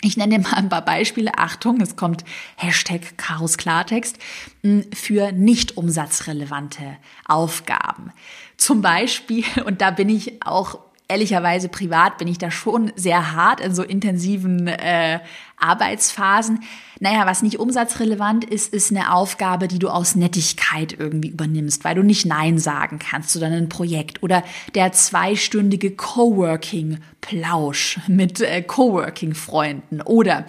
Ich 0.00 0.16
nenne 0.16 0.36
dir 0.36 0.42
mal 0.42 0.54
ein 0.54 0.68
paar 0.68 0.84
Beispiele. 0.84 1.32
Achtung, 1.38 1.80
es 1.80 1.96
kommt 1.96 2.24
Hashtag 2.56 3.18
Chaos 3.18 3.58
Klartext 3.58 4.16
hm, 4.62 4.84
für 4.94 5.32
nicht 5.32 5.76
umsatzrelevante 5.76 6.96
Aufgaben. 7.26 8.12
Zum 8.56 8.80
Beispiel, 8.80 9.44
und 9.64 9.80
da 9.80 9.90
bin 9.90 10.08
ich 10.08 10.44
auch 10.44 10.78
ehrlicherweise 11.08 11.68
privat, 11.68 12.18
bin 12.18 12.28
ich 12.28 12.38
da 12.38 12.50
schon 12.50 12.92
sehr 12.94 13.32
hart 13.32 13.60
in 13.60 13.74
so 13.74 13.82
intensiven 13.82 14.68
äh, 14.68 15.20
Arbeitsphasen. 15.60 16.60
Naja, 17.00 17.26
was 17.26 17.42
nicht 17.42 17.60
umsatzrelevant 17.60 18.44
ist, 18.44 18.74
ist 18.74 18.90
eine 18.90 19.14
Aufgabe, 19.14 19.68
die 19.68 19.78
du 19.78 19.88
aus 19.88 20.16
Nettigkeit 20.16 20.96
irgendwie 20.98 21.28
übernimmst, 21.28 21.84
weil 21.84 21.94
du 21.94 22.02
nicht 22.02 22.26
Nein 22.26 22.58
sagen 22.58 22.98
kannst 22.98 23.30
zu 23.30 23.38
deinem 23.38 23.68
Projekt. 23.68 24.20
Oder 24.22 24.42
der 24.74 24.90
zweistündige 24.92 25.92
Coworking-Plausch 25.92 28.00
mit 28.08 28.40
äh, 28.40 28.62
Coworking-Freunden. 28.62 30.02
Oder 30.02 30.44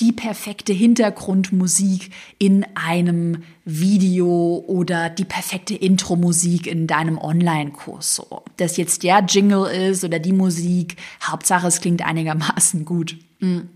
die 0.00 0.12
perfekte 0.12 0.74
Hintergrundmusik 0.74 2.10
in 2.38 2.66
einem 2.74 3.42
Video 3.64 4.62
oder 4.66 5.08
die 5.08 5.24
perfekte 5.24 5.74
Intro-Musik 5.74 6.66
in 6.66 6.86
deinem 6.86 7.16
Online-Kurs. 7.16 8.16
So, 8.16 8.42
das 8.58 8.76
jetzt 8.76 9.04
der 9.04 9.24
Jingle 9.26 9.64
ist 9.66 10.04
oder 10.04 10.18
die 10.18 10.32
Musik, 10.32 10.96
Hauptsache 11.22 11.66
es 11.66 11.80
klingt 11.80 12.04
einigermaßen 12.04 12.84
gut. 12.84 13.16
Mhm 13.40 13.70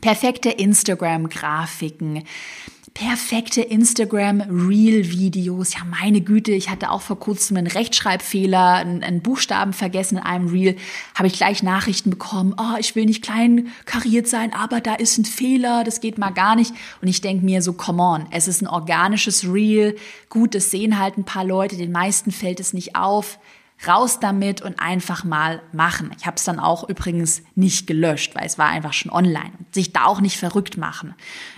perfekte 0.00 0.50
Instagram-Grafiken, 0.50 2.24
perfekte 2.94 3.60
Instagram-Reel-Videos. 3.60 5.74
Ja, 5.74 5.80
meine 5.84 6.20
Güte, 6.20 6.52
ich 6.52 6.70
hatte 6.70 6.92
auch 6.92 7.02
vor 7.02 7.18
kurzem 7.18 7.56
einen 7.56 7.66
Rechtschreibfehler, 7.66 8.74
einen, 8.74 9.02
einen 9.02 9.20
Buchstaben 9.20 9.72
vergessen 9.72 10.18
in 10.18 10.22
einem 10.22 10.46
Reel, 10.48 10.76
habe 11.16 11.26
ich 11.26 11.32
gleich 11.34 11.64
Nachrichten 11.64 12.10
bekommen, 12.10 12.54
oh, 12.56 12.76
ich 12.78 12.94
will 12.94 13.06
nicht 13.06 13.24
klein 13.24 13.72
kariert 13.84 14.28
sein, 14.28 14.52
aber 14.52 14.80
da 14.80 14.94
ist 14.94 15.18
ein 15.18 15.24
Fehler, 15.24 15.82
das 15.82 16.00
geht 16.00 16.18
mal 16.18 16.30
gar 16.30 16.54
nicht. 16.54 16.72
Und 17.02 17.08
ich 17.08 17.20
denke 17.20 17.44
mir 17.44 17.62
so, 17.62 17.72
come 17.72 18.00
on, 18.00 18.26
es 18.30 18.46
ist 18.46 18.62
ein 18.62 18.68
organisches 18.68 19.44
Reel, 19.44 19.96
gut, 20.28 20.54
das 20.54 20.70
sehen 20.70 21.00
halt 21.00 21.18
ein 21.18 21.24
paar 21.24 21.44
Leute, 21.44 21.76
den 21.76 21.90
meisten 21.90 22.30
fällt 22.30 22.60
es 22.60 22.72
nicht 22.72 22.94
auf 22.94 23.40
raus 23.86 24.18
damit 24.20 24.62
und 24.62 24.80
einfach 24.80 25.24
mal 25.24 25.62
machen. 25.72 26.10
Ich 26.18 26.26
habe 26.26 26.36
es 26.36 26.44
dann 26.44 26.58
auch 26.58 26.88
übrigens 26.88 27.42
nicht 27.54 27.86
gelöscht, 27.86 28.34
weil 28.34 28.46
es 28.46 28.58
war 28.58 28.68
einfach 28.68 28.92
schon 28.92 29.12
online. 29.12 29.52
Sich 29.72 29.92
da 29.92 30.04
auch 30.06 30.20
nicht 30.20 30.38
verrückt 30.38 30.76
machen. 30.76 31.14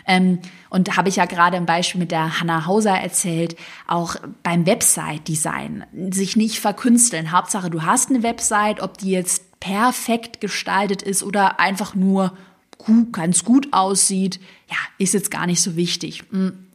Ähm, 0.06 0.40
und 0.70 0.96
habe 0.96 1.08
ich 1.08 1.16
ja 1.16 1.26
gerade 1.26 1.56
im 1.56 1.66
Beispiel 1.66 2.00
mit 2.00 2.10
der 2.10 2.40
Hannah 2.40 2.66
Hauser 2.66 2.98
erzählt, 2.98 3.56
auch 3.86 4.16
beim 4.42 4.66
Website-Design, 4.66 5.84
sich 6.10 6.36
nicht 6.36 6.58
verkünsteln. 6.58 7.32
Hauptsache, 7.32 7.70
du 7.70 7.82
hast 7.82 8.10
eine 8.10 8.22
Website, 8.22 8.80
ob 8.80 8.98
die 8.98 9.10
jetzt 9.10 9.60
perfekt 9.60 10.40
gestaltet 10.40 11.02
ist 11.02 11.22
oder 11.22 11.60
einfach 11.60 11.94
nur 11.94 12.36
gut, 12.78 13.12
ganz 13.12 13.44
gut 13.44 13.72
aussieht, 13.72 14.40
ja, 14.68 14.76
ist 14.98 15.14
jetzt 15.14 15.30
gar 15.30 15.46
nicht 15.46 15.62
so 15.62 15.76
wichtig. 15.76 16.24
Hm. 16.30 16.65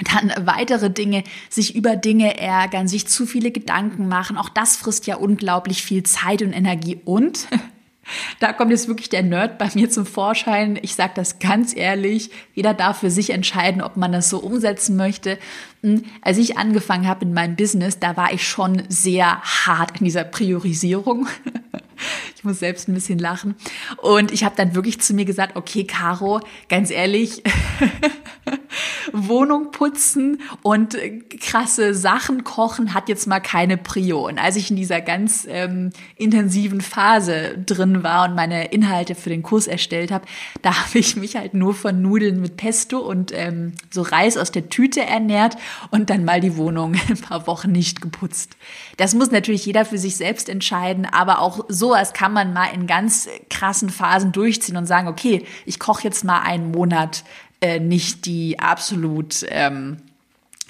Dann 0.00 0.32
weitere 0.46 0.90
Dinge, 0.90 1.22
sich 1.50 1.74
über 1.74 1.96
Dinge 1.96 2.38
ärgern, 2.38 2.88
sich 2.88 3.06
zu 3.06 3.26
viele 3.26 3.50
Gedanken 3.50 4.08
machen. 4.08 4.38
Auch 4.38 4.48
das 4.48 4.76
frisst 4.76 5.06
ja 5.06 5.16
unglaublich 5.16 5.82
viel 5.82 6.02
Zeit 6.02 6.40
und 6.40 6.54
Energie. 6.54 6.98
Und 7.04 7.46
da 8.40 8.54
kommt 8.54 8.70
jetzt 8.70 8.88
wirklich 8.88 9.10
der 9.10 9.22
Nerd 9.22 9.58
bei 9.58 9.68
mir 9.74 9.90
zum 9.90 10.06
Vorschein. 10.06 10.78
Ich 10.80 10.94
sage 10.94 11.12
das 11.14 11.40
ganz 11.40 11.76
ehrlich. 11.76 12.30
Jeder 12.54 12.72
darf 12.72 13.00
für 13.00 13.10
sich 13.10 13.30
entscheiden, 13.30 13.82
ob 13.82 13.98
man 13.98 14.12
das 14.12 14.30
so 14.30 14.38
umsetzen 14.38 14.96
möchte. 14.96 15.38
Hm, 15.82 16.04
als 16.22 16.38
ich 16.38 16.56
angefangen 16.56 17.06
habe 17.06 17.26
in 17.26 17.34
meinem 17.34 17.56
Business, 17.56 17.98
da 17.98 18.16
war 18.16 18.32
ich 18.32 18.48
schon 18.48 18.82
sehr 18.88 19.42
hart 19.42 20.00
in 20.00 20.06
dieser 20.06 20.24
Priorisierung. 20.24 21.28
Ich 22.36 22.44
muss 22.44 22.58
selbst 22.58 22.88
ein 22.88 22.94
bisschen 22.94 23.20
lachen. 23.20 23.54
Und 23.98 24.32
ich 24.32 24.42
habe 24.42 24.56
dann 24.56 24.74
wirklich 24.74 25.00
zu 25.00 25.14
mir 25.14 25.24
gesagt, 25.24 25.54
okay, 25.54 25.84
Caro, 25.84 26.40
ganz 26.68 26.90
ehrlich, 26.90 27.42
Wohnung 29.12 29.70
putzen 29.70 30.40
und 30.62 30.96
krasse 31.40 31.94
Sachen 31.94 32.44
kochen 32.44 32.94
hat 32.94 33.08
jetzt 33.08 33.26
mal 33.26 33.40
keine 33.40 33.76
Prio. 33.76 34.26
Und 34.26 34.38
als 34.38 34.56
ich 34.56 34.70
in 34.70 34.76
dieser 34.76 35.00
ganz 35.00 35.46
ähm, 35.48 35.90
intensiven 36.16 36.80
Phase 36.80 37.58
drin 37.64 38.02
war 38.02 38.28
und 38.28 38.34
meine 38.34 38.66
Inhalte 38.66 39.14
für 39.14 39.30
den 39.30 39.42
Kurs 39.42 39.66
erstellt 39.66 40.10
habe, 40.10 40.24
da 40.62 40.76
habe 40.86 40.98
ich 40.98 41.16
mich 41.16 41.36
halt 41.36 41.54
nur 41.54 41.74
von 41.74 42.02
Nudeln 42.02 42.40
mit 42.40 42.56
Pesto 42.56 42.98
und 42.98 43.32
ähm, 43.34 43.72
so 43.90 44.02
Reis 44.02 44.36
aus 44.36 44.52
der 44.52 44.68
Tüte 44.68 45.02
ernährt 45.02 45.56
und 45.90 46.10
dann 46.10 46.24
mal 46.24 46.40
die 46.40 46.56
Wohnung 46.56 46.94
ein 47.08 47.18
paar 47.18 47.46
Wochen 47.46 47.72
nicht 47.72 48.00
geputzt. 48.00 48.56
Das 48.96 49.14
muss 49.14 49.30
natürlich 49.30 49.66
jeder 49.66 49.84
für 49.84 49.98
sich 49.98 50.16
selbst 50.16 50.48
entscheiden, 50.48 51.06
aber 51.06 51.40
auch 51.40 51.64
sowas 51.92 52.14
kann 52.14 52.32
man 52.32 52.54
mal 52.54 52.68
in 52.72 52.86
ganz 52.86 53.28
krassen 53.50 53.90
Phasen 53.90 54.32
durchziehen 54.32 54.78
und 54.78 54.86
sagen, 54.86 55.08
okay, 55.08 55.44
ich 55.66 55.78
koche 55.78 56.04
jetzt 56.04 56.24
mal 56.24 56.40
einen 56.40 56.70
Monat 56.70 57.22
äh, 57.60 57.80
nicht 57.80 58.24
die 58.24 58.58
absolut 58.58 59.44
ähm, 59.48 59.98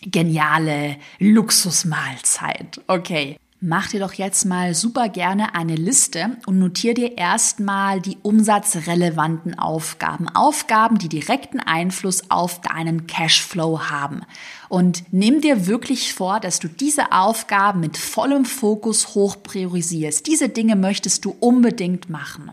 geniale 0.03 0.97
Luxusmahlzeit. 1.21 2.81
Okay. 2.89 3.37
Mach 3.65 3.87
dir 3.87 4.01
doch 4.01 4.15
jetzt 4.15 4.45
mal 4.45 4.75
super 4.75 5.09
gerne 5.09 5.55
eine 5.55 5.77
Liste 5.77 6.37
und 6.47 6.59
notier 6.59 6.95
dir 6.95 7.17
erstmal 7.17 8.01
die 8.01 8.19
umsatzrelevanten 8.21 9.57
Aufgaben. 9.57 10.29
Aufgaben, 10.29 10.99
die 10.99 11.09
direkten 11.09 11.61
Einfluss 11.61 12.29
auf 12.29 12.61
deinen 12.61 13.07
Cashflow 13.07 13.89
haben. 13.89 14.23
Und 14.73 15.05
nimm 15.13 15.43
dir 15.43 15.67
wirklich 15.67 16.15
vor, 16.15 16.41
dass 16.41 16.59
du 16.59 16.67
diese 16.67 17.13
Aufgaben 17.13 17.81
mit 17.81 17.99
vollem 17.99 18.47
Fokus 18.47 19.15
hoch 19.15 19.37
priorisierst. 19.43 20.27
Diese 20.27 20.49
Dinge 20.49 20.77
möchtest 20.77 21.27
du 21.27 21.37
unbedingt 21.41 22.09
machen. 22.09 22.53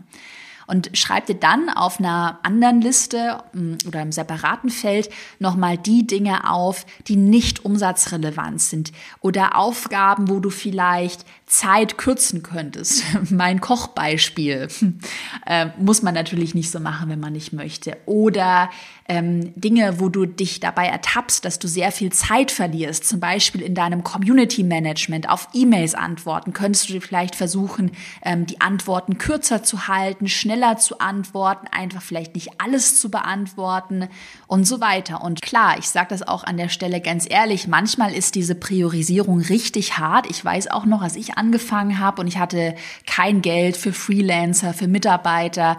Und 0.66 0.90
schreib 0.92 1.24
dir 1.24 1.36
dann 1.36 1.70
auf 1.70 1.98
einer 1.98 2.38
anderen 2.42 2.82
Liste 2.82 3.42
mm, 3.54 3.88
oder 3.88 4.02
im 4.02 4.12
separaten 4.12 4.68
Feld 4.68 5.08
nochmal 5.38 5.78
die 5.78 6.06
Dinge 6.06 6.50
auf, 6.50 6.84
die 7.08 7.16
nicht 7.16 7.64
umsatzrelevant 7.64 8.60
sind 8.60 8.92
oder 9.22 9.56
Aufgaben, 9.56 10.28
wo 10.28 10.40
du 10.40 10.50
vielleicht 10.50 11.24
Zeit 11.50 11.98
kürzen 11.98 12.42
könntest. 12.42 13.04
mein 13.30 13.60
Kochbeispiel 13.60 14.68
äh, 15.46 15.66
muss 15.78 16.02
man 16.02 16.14
natürlich 16.14 16.54
nicht 16.54 16.70
so 16.70 16.80
machen, 16.80 17.10
wenn 17.10 17.20
man 17.20 17.32
nicht 17.32 17.52
möchte. 17.52 17.96
Oder 18.06 18.70
ähm, 19.08 19.52
Dinge, 19.56 19.98
wo 19.98 20.08
du 20.08 20.24
dich 20.24 20.60
dabei 20.60 20.86
ertappst, 20.86 21.44
dass 21.44 21.58
du 21.58 21.66
sehr 21.66 21.90
viel 21.90 22.12
Zeit 22.12 22.52
verlierst, 22.52 23.04
zum 23.04 23.18
Beispiel 23.18 23.60
in 23.60 23.74
deinem 23.74 24.04
Community 24.04 24.62
Management 24.62 25.28
auf 25.28 25.48
E-Mails 25.52 25.96
antworten, 25.96 26.52
könntest 26.52 26.88
du 26.88 27.00
vielleicht 27.00 27.34
versuchen, 27.34 27.90
ähm, 28.22 28.46
die 28.46 28.60
Antworten 28.60 29.18
kürzer 29.18 29.64
zu 29.64 29.88
halten, 29.88 30.28
schneller 30.28 30.76
zu 30.76 31.00
antworten, 31.00 31.66
einfach 31.72 32.02
vielleicht 32.02 32.36
nicht 32.36 32.60
alles 32.60 33.00
zu 33.00 33.10
beantworten 33.10 34.08
und 34.46 34.64
so 34.64 34.80
weiter. 34.80 35.24
Und 35.24 35.42
klar, 35.42 35.76
ich 35.78 35.88
sage 35.88 36.10
das 36.10 36.22
auch 36.22 36.44
an 36.44 36.56
der 36.56 36.68
Stelle 36.68 37.00
ganz 37.00 37.26
ehrlich, 37.28 37.66
manchmal 37.66 38.14
ist 38.14 38.36
diese 38.36 38.54
Priorisierung 38.54 39.40
richtig 39.40 39.98
hart. 39.98 40.30
Ich 40.30 40.44
weiß 40.44 40.70
auch 40.70 40.86
noch, 40.86 41.02
als 41.02 41.16
ich 41.16 41.36
angefangen 41.40 41.98
habe 41.98 42.20
und 42.20 42.28
ich 42.28 42.38
hatte 42.38 42.76
kein 43.06 43.42
Geld 43.42 43.76
für 43.76 43.92
Freelancer, 43.92 44.74
für 44.74 44.86
Mitarbeiter. 44.86 45.76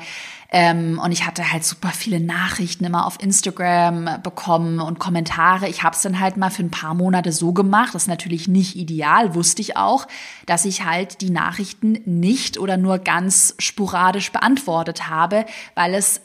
Ähm, 0.53 0.99
und 1.01 1.13
ich 1.13 1.25
hatte 1.25 1.53
halt 1.53 1.63
super 1.63 1.89
viele 1.89 2.19
Nachrichten 2.19 2.83
immer 2.83 3.05
auf 3.05 3.17
Instagram 3.21 4.21
bekommen 4.21 4.81
und 4.81 4.99
Kommentare. 4.99 5.69
Ich 5.69 5.83
habe 5.83 5.95
es 5.95 6.01
dann 6.01 6.19
halt 6.19 6.35
mal 6.35 6.49
für 6.49 6.63
ein 6.63 6.71
paar 6.71 6.93
Monate 6.93 7.31
so 7.31 7.53
gemacht. 7.53 7.95
Das 7.95 8.03
ist 8.03 8.07
natürlich 8.09 8.49
nicht 8.49 8.75
ideal, 8.75 9.33
wusste 9.33 9.61
ich 9.61 9.77
auch, 9.77 10.07
dass 10.47 10.65
ich 10.65 10.83
halt 10.83 11.21
die 11.21 11.29
Nachrichten 11.29 11.99
nicht 12.03 12.57
oder 12.57 12.75
nur 12.75 12.99
ganz 12.99 13.55
sporadisch 13.59 14.33
beantwortet 14.33 15.07
habe, 15.07 15.45
weil 15.73 15.93
es 15.93 16.19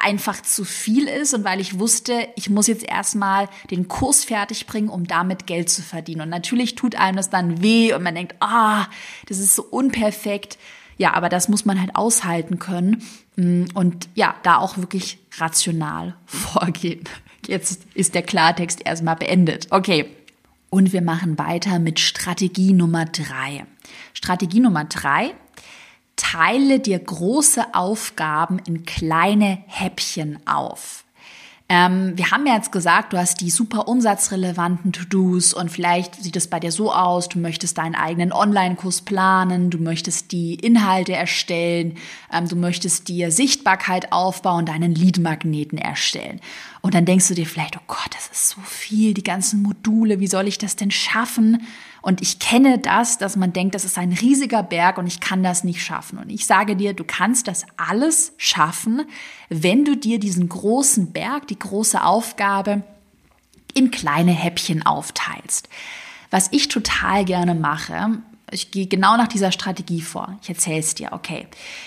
einfach 0.00 0.40
zu 0.42 0.64
viel 0.64 1.06
ist 1.06 1.34
und 1.34 1.44
weil 1.44 1.60
ich 1.60 1.78
wusste, 1.78 2.28
ich 2.36 2.50
muss 2.50 2.66
jetzt 2.66 2.84
erstmal 2.84 3.48
den 3.70 3.88
Kurs 3.88 4.24
fertig 4.24 4.66
bringen, 4.66 4.88
um 4.88 5.06
damit 5.06 5.46
Geld 5.46 5.68
zu 5.68 5.82
verdienen. 5.82 6.22
Und 6.22 6.30
natürlich 6.30 6.74
tut 6.74 6.94
einem 6.96 7.16
das 7.16 7.30
dann 7.30 7.62
weh 7.62 7.92
und 7.92 8.02
man 8.02 8.14
denkt, 8.14 8.34
ah, 8.40 8.86
das 9.26 9.38
ist 9.38 9.54
so 9.54 9.62
unperfekt. 9.62 10.58
Ja, 10.96 11.14
aber 11.14 11.28
das 11.28 11.48
muss 11.48 11.64
man 11.64 11.80
halt 11.80 11.96
aushalten 11.96 12.58
können 12.58 13.02
mm, 13.36 13.66
und 13.74 14.08
ja, 14.14 14.34
da 14.42 14.58
auch 14.58 14.76
wirklich 14.76 15.18
rational 15.38 16.14
vorgehen. 16.26 17.04
Jetzt 17.46 17.82
ist 17.94 18.14
der 18.14 18.22
Klartext 18.22 18.80
erstmal 18.84 19.16
beendet. 19.16 19.68
Okay. 19.70 20.06
Und 20.72 20.92
wir 20.92 21.02
machen 21.02 21.36
weiter 21.36 21.80
mit 21.80 21.98
Strategie 21.98 22.72
Nummer 22.72 23.04
drei. 23.04 23.66
Strategie 24.14 24.60
Nummer 24.60 24.84
drei 24.84 25.34
teile 26.20 26.80
dir 26.80 26.98
große 26.98 27.74
Aufgaben 27.74 28.58
in 28.58 28.84
kleine 28.84 29.62
Häppchen 29.66 30.38
auf. 30.46 31.04
Ähm, 31.72 32.18
wir 32.18 32.32
haben 32.32 32.46
ja 32.46 32.56
jetzt 32.56 32.72
gesagt, 32.72 33.12
du 33.12 33.16
hast 33.16 33.40
die 33.40 33.48
super 33.48 33.86
umsatzrelevanten 33.86 34.92
To-Dos 34.92 35.54
und 35.54 35.70
vielleicht 35.70 36.16
sieht 36.16 36.34
es 36.34 36.48
bei 36.48 36.58
dir 36.58 36.72
so 36.72 36.92
aus, 36.92 37.28
du 37.28 37.38
möchtest 37.38 37.78
deinen 37.78 37.94
eigenen 37.94 38.32
Online-Kurs 38.32 39.02
planen, 39.02 39.70
du 39.70 39.78
möchtest 39.78 40.32
die 40.32 40.54
Inhalte 40.54 41.12
erstellen, 41.12 41.94
ähm, 42.32 42.48
du 42.48 42.56
möchtest 42.56 43.06
dir 43.06 43.30
Sichtbarkeit 43.30 44.12
aufbauen, 44.12 44.66
deinen 44.66 44.96
Lead-Magneten 44.96 45.78
erstellen. 45.78 46.40
Und 46.80 46.94
dann 46.94 47.04
denkst 47.04 47.28
du 47.28 47.34
dir 47.34 47.46
vielleicht, 47.46 47.76
oh 47.76 47.84
Gott, 47.86 48.10
das 48.16 48.26
ist 48.26 48.48
so 48.48 48.60
viel, 48.62 49.14
die 49.14 49.22
ganzen 49.22 49.62
Module, 49.62 50.18
wie 50.18 50.26
soll 50.26 50.48
ich 50.48 50.58
das 50.58 50.74
denn 50.74 50.90
schaffen? 50.90 51.62
Und 52.02 52.22
ich 52.22 52.38
kenne 52.38 52.78
das, 52.78 53.18
dass 53.18 53.36
man 53.36 53.52
denkt, 53.52 53.74
das 53.74 53.84
ist 53.84 53.98
ein 53.98 54.12
riesiger 54.12 54.62
Berg 54.62 54.98
und 54.98 55.06
ich 55.06 55.20
kann 55.20 55.42
das 55.42 55.64
nicht 55.64 55.82
schaffen. 55.82 56.18
Und 56.18 56.30
ich 56.30 56.46
sage 56.46 56.76
dir, 56.76 56.94
du 56.94 57.04
kannst 57.04 57.46
das 57.48 57.66
alles 57.76 58.32
schaffen, 58.38 59.02
wenn 59.48 59.84
du 59.84 59.96
dir 59.96 60.18
diesen 60.18 60.48
großen 60.48 61.12
Berg, 61.12 61.46
die 61.48 61.58
große 61.58 62.02
Aufgabe 62.02 62.82
in 63.74 63.90
kleine 63.90 64.32
Häppchen 64.32 64.84
aufteilst. 64.84 65.68
Was 66.30 66.48
ich 66.52 66.68
total 66.68 67.24
gerne 67.24 67.54
mache, 67.54 68.18
ich 68.52 68.70
gehe 68.70 68.86
genau 68.86 69.16
nach 69.16 69.28
dieser 69.28 69.52
Strategie 69.52 70.00
vor. 70.00 70.36
Ich 70.42 70.48
erzähle 70.48 70.80
es 70.80 70.94
dir, 70.94 71.12
okay. 71.12 71.46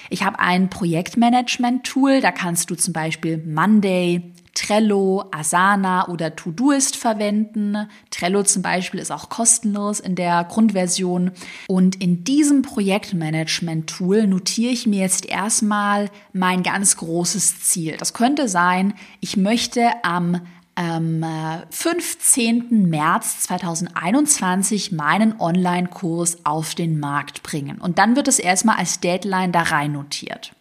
Ich 0.09 0.23
habe 0.23 0.39
ein 0.39 0.69
Projektmanagement-Tool, 0.69 2.21
da 2.21 2.31
kannst 2.31 2.69
du 2.69 2.75
zum 2.75 2.93
Beispiel 2.93 3.37
Monday, 3.37 4.33
Trello, 4.53 5.25
Asana 5.31 6.07
oder 6.09 6.35
Todoist 6.35 6.95
verwenden. 6.95 7.89
Trello 8.11 8.43
zum 8.43 8.61
Beispiel 8.61 8.99
ist 8.99 9.11
auch 9.11 9.29
kostenlos 9.29 9.99
in 9.99 10.15
der 10.15 10.43
Grundversion. 10.43 11.31
Und 11.67 12.01
in 12.01 12.23
diesem 12.23 12.61
Projektmanagement-Tool 12.61 14.27
notiere 14.27 14.71
ich 14.71 14.85
mir 14.85 14.99
jetzt 14.99 15.25
erstmal 15.25 16.09
mein 16.33 16.61
ganz 16.61 16.97
großes 16.97 17.61
Ziel. 17.61 17.97
Das 17.97 18.13
könnte 18.13 18.47
sein, 18.47 18.93
ich 19.19 19.37
möchte 19.37 19.89
am 20.03 20.41
am 20.75 21.23
15. 21.69 22.89
März 22.89 23.41
2021 23.41 24.91
meinen 24.91 25.39
Online-Kurs 25.39 26.45
auf 26.45 26.73
den 26.73 26.99
Markt 26.99 27.43
bringen. 27.43 27.77
Und 27.77 27.99
dann 27.99 28.15
wird 28.15 28.27
es 28.27 28.39
erstmal 28.39 28.77
als 28.77 28.99
Deadline 28.99 29.51
da 29.51 29.61
rein 29.61 29.91
notiert. 29.91 30.53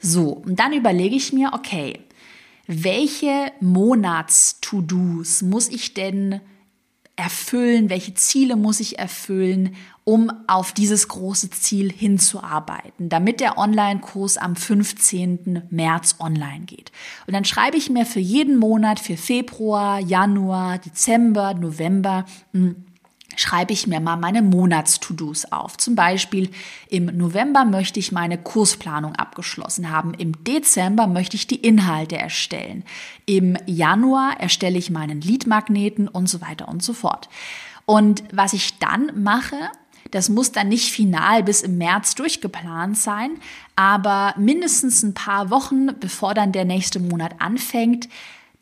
So, 0.00 0.30
und 0.30 0.58
dann 0.58 0.72
überlege 0.72 1.14
ich 1.14 1.32
mir, 1.32 1.50
okay, 1.52 2.00
welche 2.66 3.52
Monats-To-Dos 3.60 5.42
muss 5.42 5.68
ich 5.68 5.94
denn 5.94 6.40
erfüllen, 7.16 7.88
welche 7.88 8.14
Ziele 8.14 8.56
muss 8.56 8.78
ich 8.78 8.98
erfüllen, 8.98 9.74
um 10.04 10.30
auf 10.46 10.72
dieses 10.72 11.08
große 11.08 11.50
Ziel 11.50 11.90
hinzuarbeiten, 11.90 13.08
damit 13.08 13.40
der 13.40 13.58
Online-Kurs 13.58 14.36
am 14.36 14.54
15. 14.54 15.62
März 15.70 16.16
online 16.20 16.64
geht. 16.66 16.92
Und 17.26 17.34
dann 17.34 17.44
schreibe 17.44 17.76
ich 17.76 17.90
mir 17.90 18.06
für 18.06 18.20
jeden 18.20 18.58
Monat, 18.58 19.00
für 19.00 19.16
Februar, 19.16 19.98
Januar, 19.98 20.78
Dezember, 20.78 21.54
November, 21.54 22.26
hm, 22.52 22.85
schreibe 23.36 23.72
ich 23.72 23.86
mir 23.86 24.00
mal 24.00 24.16
meine 24.16 24.42
Monats-To-Dos 24.42 25.52
auf. 25.52 25.76
Zum 25.76 25.94
Beispiel 25.94 26.50
im 26.88 27.06
November 27.06 27.64
möchte 27.64 28.00
ich 28.00 28.10
meine 28.10 28.38
Kursplanung 28.38 29.14
abgeschlossen 29.14 29.90
haben. 29.90 30.14
Im 30.14 30.44
Dezember 30.44 31.06
möchte 31.06 31.36
ich 31.36 31.46
die 31.46 31.56
Inhalte 31.56 32.16
erstellen. 32.16 32.84
Im 33.26 33.56
Januar 33.66 34.40
erstelle 34.40 34.78
ich 34.78 34.90
meinen 34.90 35.20
Leadmagneten 35.20 36.08
und 36.08 36.28
so 36.28 36.40
weiter 36.40 36.68
und 36.68 36.82
so 36.82 36.92
fort. 36.92 37.28
Und 37.84 38.24
was 38.32 38.52
ich 38.52 38.78
dann 38.78 39.22
mache, 39.22 39.56
das 40.10 40.28
muss 40.28 40.52
dann 40.52 40.68
nicht 40.68 40.92
final 40.92 41.42
bis 41.42 41.62
im 41.62 41.78
März 41.78 42.14
durchgeplant 42.14 42.96
sein, 42.96 43.30
aber 43.74 44.34
mindestens 44.36 45.02
ein 45.02 45.14
paar 45.14 45.50
Wochen, 45.50 45.98
bevor 46.00 46.34
dann 46.34 46.52
der 46.52 46.64
nächste 46.64 47.00
Monat 47.00 47.36
anfängt, 47.40 48.08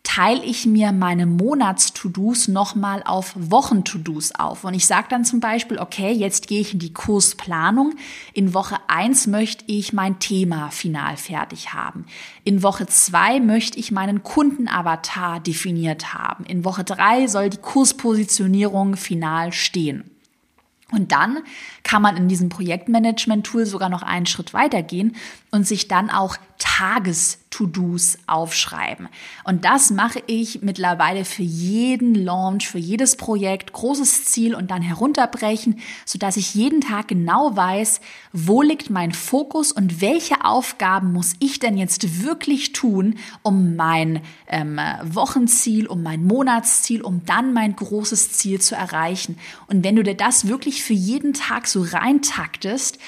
teile 0.04 0.44
ich 0.44 0.66
mir 0.66 0.92
meine 0.92 1.26
Monats-To-Dos 1.26 2.46
nochmal 2.48 3.02
auf 3.04 3.34
Wochen-To-Dos 3.36 4.32
auf. 4.36 4.62
Und 4.62 4.74
ich 4.74 4.86
sage 4.86 5.08
dann 5.10 5.24
zum 5.24 5.40
Beispiel, 5.40 5.78
okay, 5.78 6.12
jetzt 6.12 6.46
gehe 6.46 6.60
ich 6.60 6.74
in 6.74 6.78
die 6.78 6.92
Kursplanung. 6.92 7.94
In 8.32 8.54
Woche 8.54 8.76
eins 8.86 9.26
möchte 9.26 9.64
ich 9.66 9.92
mein 9.92 10.20
Thema 10.20 10.70
final 10.70 11.16
fertig 11.16 11.72
haben. 11.72 12.04
In 12.44 12.62
Woche 12.62 12.86
zwei 12.86 13.40
möchte 13.40 13.78
ich 13.78 13.90
meinen 13.90 14.22
Kundenavatar 14.22 15.40
definiert 15.40 16.14
haben. 16.14 16.44
In 16.44 16.64
Woche 16.64 16.84
drei 16.84 17.26
soll 17.26 17.48
die 17.48 17.56
Kurspositionierung 17.56 18.96
final 18.96 19.52
stehen. 19.52 20.10
Und 20.92 21.12
dann 21.12 21.38
kann 21.82 22.02
man 22.02 22.16
in 22.16 22.28
diesem 22.28 22.50
Projektmanagement-Tool 22.50 23.66
sogar 23.66 23.88
noch 23.88 24.02
einen 24.02 24.26
Schritt 24.26 24.54
weitergehen 24.54 25.16
und 25.54 25.68
sich 25.68 25.86
dann 25.86 26.10
auch 26.10 26.36
Tages-To-Dos 26.58 28.18
aufschreiben. 28.26 29.08
Und 29.44 29.64
das 29.64 29.90
mache 29.90 30.20
ich 30.26 30.62
mittlerweile 30.62 31.24
für 31.24 31.44
jeden 31.44 32.16
Launch, 32.16 32.68
für 32.68 32.78
jedes 32.78 33.16
Projekt, 33.16 33.72
großes 33.72 34.24
Ziel 34.24 34.56
und 34.56 34.72
dann 34.72 34.82
herunterbrechen, 34.82 35.78
sodass 36.04 36.36
ich 36.36 36.54
jeden 36.54 36.80
Tag 36.80 37.06
genau 37.06 37.54
weiß, 37.54 38.00
wo 38.32 38.62
liegt 38.62 38.90
mein 38.90 39.12
Fokus 39.12 39.70
und 39.70 40.00
welche 40.00 40.44
Aufgaben 40.44 41.12
muss 41.12 41.34
ich 41.38 41.60
denn 41.60 41.78
jetzt 41.78 42.24
wirklich 42.24 42.72
tun, 42.72 43.16
um 43.42 43.76
mein 43.76 44.22
ähm, 44.48 44.80
Wochenziel, 45.04 45.86
um 45.86 46.02
mein 46.02 46.24
Monatsziel, 46.24 47.00
um 47.00 47.24
dann 47.26 47.52
mein 47.52 47.76
großes 47.76 48.32
Ziel 48.32 48.60
zu 48.60 48.74
erreichen. 48.74 49.38
Und 49.68 49.84
wenn 49.84 49.94
du 49.94 50.02
dir 50.02 50.16
das 50.16 50.48
wirklich 50.48 50.82
für 50.82 50.94
jeden 50.94 51.32
Tag 51.32 51.68
so 51.68 51.82
reintaktest, 51.82 52.98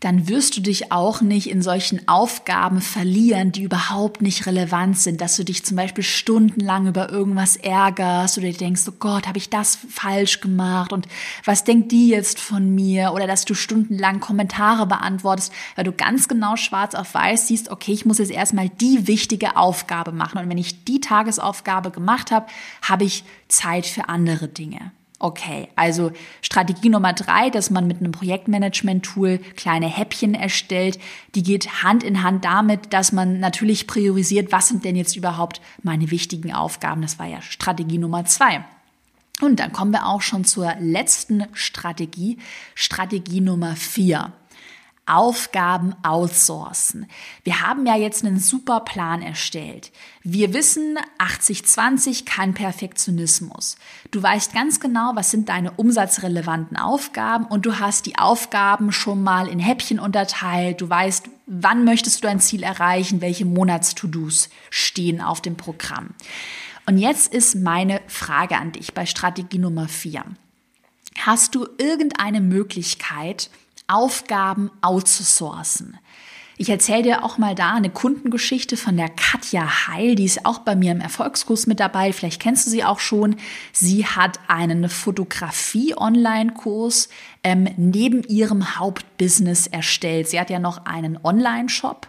dann 0.00 0.28
wirst 0.28 0.56
du 0.56 0.60
dich 0.60 0.92
auch 0.92 1.22
nicht 1.22 1.48
in 1.48 1.62
solchen 1.62 2.06
Aufgaben 2.06 2.80
verlieren, 2.80 3.52
die 3.52 3.62
überhaupt 3.62 4.20
nicht 4.20 4.46
relevant 4.46 4.98
sind, 4.98 5.20
dass 5.20 5.36
du 5.36 5.44
dich 5.44 5.64
zum 5.64 5.76
Beispiel 5.76 6.04
stundenlang 6.04 6.86
über 6.86 7.10
irgendwas 7.10 7.56
ärgerst 7.56 8.36
oder 8.36 8.48
dir 8.48 8.58
denkst, 8.58 8.82
oh 8.88 8.94
Gott, 8.98 9.26
habe 9.26 9.38
ich 9.38 9.48
das 9.48 9.78
falsch 9.88 10.40
gemacht? 10.40 10.92
Und 10.92 11.06
was 11.44 11.64
denkt 11.64 11.92
die 11.92 12.08
jetzt 12.08 12.38
von 12.38 12.74
mir? 12.74 13.12
Oder 13.14 13.26
dass 13.26 13.46
du 13.46 13.54
stundenlang 13.54 14.20
Kommentare 14.20 14.86
beantwortest, 14.86 15.52
weil 15.76 15.84
du 15.84 15.92
ganz 15.92 16.28
genau 16.28 16.56
schwarz 16.56 16.94
auf 16.94 17.14
weiß 17.14 17.48
siehst, 17.48 17.70
okay, 17.70 17.92
ich 17.92 18.04
muss 18.04 18.18
jetzt 18.18 18.32
erstmal 18.32 18.68
die 18.68 19.06
wichtige 19.06 19.56
Aufgabe 19.56 20.12
machen. 20.12 20.38
Und 20.38 20.50
wenn 20.50 20.58
ich 20.58 20.84
die 20.84 21.00
Tagesaufgabe 21.00 21.90
gemacht 21.90 22.30
habe, 22.30 22.46
habe 22.82 23.04
ich 23.04 23.24
Zeit 23.48 23.86
für 23.86 24.08
andere 24.08 24.48
Dinge. 24.48 24.92
Okay, 25.18 25.68
also 25.76 26.12
Strategie 26.42 26.90
Nummer 26.90 27.14
drei, 27.14 27.48
dass 27.48 27.70
man 27.70 27.86
mit 27.86 28.00
einem 28.00 28.12
Projektmanagement-Tool 28.12 29.38
kleine 29.56 29.86
Häppchen 29.86 30.34
erstellt, 30.34 30.98
die 31.34 31.42
geht 31.42 31.82
Hand 31.82 32.02
in 32.02 32.22
Hand 32.22 32.44
damit, 32.44 32.92
dass 32.92 33.12
man 33.12 33.40
natürlich 33.40 33.86
priorisiert, 33.86 34.52
was 34.52 34.68
sind 34.68 34.84
denn 34.84 34.94
jetzt 34.94 35.16
überhaupt 35.16 35.62
meine 35.82 36.10
wichtigen 36.10 36.52
Aufgaben. 36.52 37.00
Das 37.00 37.18
war 37.18 37.26
ja 37.26 37.40
Strategie 37.40 37.96
Nummer 37.96 38.26
zwei. 38.26 38.62
Und 39.40 39.60
dann 39.60 39.72
kommen 39.72 39.92
wir 39.92 40.06
auch 40.06 40.20
schon 40.20 40.44
zur 40.44 40.74
letzten 40.80 41.46
Strategie, 41.54 42.38
Strategie 42.74 43.40
Nummer 43.40 43.74
vier. 43.74 44.32
Aufgaben 45.06 45.94
outsourcen. 46.02 47.06
Wir 47.44 47.62
haben 47.62 47.86
ja 47.86 47.96
jetzt 47.96 48.24
einen 48.24 48.40
super 48.40 48.80
Plan 48.80 49.22
erstellt. 49.22 49.92
Wir 50.22 50.52
wissen 50.52 50.98
80-20 51.18 52.24
kein 52.24 52.54
Perfektionismus. 52.54 53.76
Du 54.10 54.22
weißt 54.22 54.52
ganz 54.52 54.80
genau, 54.80 55.12
was 55.14 55.30
sind 55.30 55.48
deine 55.48 55.70
umsatzrelevanten 55.70 56.76
Aufgaben 56.76 57.46
und 57.46 57.66
du 57.66 57.78
hast 57.78 58.06
die 58.06 58.18
Aufgaben 58.18 58.90
schon 58.90 59.22
mal 59.22 59.46
in 59.46 59.60
Häppchen 59.60 60.00
unterteilt. 60.00 60.80
Du 60.80 60.90
weißt, 60.90 61.30
wann 61.46 61.84
möchtest 61.84 62.18
du 62.18 62.26
dein 62.26 62.40
Ziel 62.40 62.64
erreichen, 62.64 63.20
welche 63.20 63.44
Monats-To-Dos 63.44 64.50
stehen 64.70 65.20
auf 65.20 65.40
dem 65.40 65.56
Programm. 65.56 66.10
Und 66.86 66.98
jetzt 66.98 67.32
ist 67.32 67.56
meine 67.56 68.00
Frage 68.06 68.56
an 68.56 68.72
dich 68.72 68.94
bei 68.94 69.06
Strategie 69.06 69.58
Nummer 69.58 69.88
4. 69.88 70.24
Hast 71.18 71.54
du 71.54 71.66
irgendeine 71.78 72.40
Möglichkeit, 72.40 73.50
Aufgaben 73.88 74.70
outzusourcen. 74.80 75.98
Ich 76.58 76.70
erzähle 76.70 77.02
dir 77.02 77.22
auch 77.22 77.36
mal 77.36 77.54
da 77.54 77.74
eine 77.74 77.90
Kundengeschichte 77.90 78.78
von 78.78 78.96
der 78.96 79.10
Katja 79.10 79.88
Heil, 79.88 80.14
die 80.14 80.24
ist 80.24 80.46
auch 80.46 80.60
bei 80.60 80.74
mir 80.74 80.92
im 80.92 81.02
Erfolgskurs 81.02 81.66
mit 81.66 81.80
dabei. 81.80 82.14
Vielleicht 82.14 82.40
kennst 82.40 82.66
du 82.66 82.70
sie 82.70 82.82
auch 82.82 82.98
schon. 82.98 83.36
Sie 83.72 84.06
hat 84.06 84.40
einen 84.48 84.88
Fotografie-Online-Kurs 84.88 87.10
ähm, 87.44 87.68
neben 87.76 88.22
ihrem 88.22 88.78
Hauptbusiness 88.78 89.66
erstellt. 89.66 90.30
Sie 90.30 90.40
hat 90.40 90.48
ja 90.48 90.58
noch 90.58 90.86
einen 90.86 91.18
Online-Shop 91.22 92.08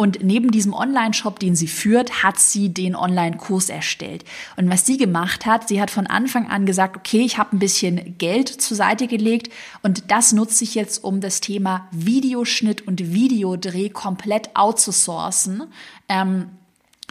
und 0.00 0.22
neben 0.22 0.52
diesem 0.52 0.74
Online-Shop, 0.74 1.40
den 1.40 1.56
sie 1.56 1.66
führt, 1.66 2.22
hat 2.22 2.38
sie 2.38 2.68
den 2.68 2.94
Online-Kurs 2.94 3.68
erstellt. 3.68 4.24
Und 4.56 4.70
was 4.70 4.86
sie 4.86 4.96
gemacht 4.96 5.44
hat, 5.44 5.66
sie 5.66 5.80
hat 5.80 5.90
von 5.90 6.06
Anfang 6.06 6.48
an 6.48 6.66
gesagt, 6.66 6.96
okay, 6.96 7.22
ich 7.22 7.36
habe 7.36 7.56
ein 7.56 7.58
bisschen 7.58 8.16
Geld 8.16 8.48
zur 8.48 8.76
Seite 8.76 9.08
gelegt 9.08 9.52
und 9.82 10.08
das 10.08 10.32
nutze 10.32 10.62
ich 10.62 10.76
jetzt, 10.76 11.02
um 11.02 11.20
das 11.20 11.40
Thema 11.40 11.88
Videoschnitt 11.90 12.86
und 12.86 13.12
Videodreh 13.12 13.88
komplett 13.88 14.54
outzusourcen. 14.54 15.64
Ähm, 16.08 16.50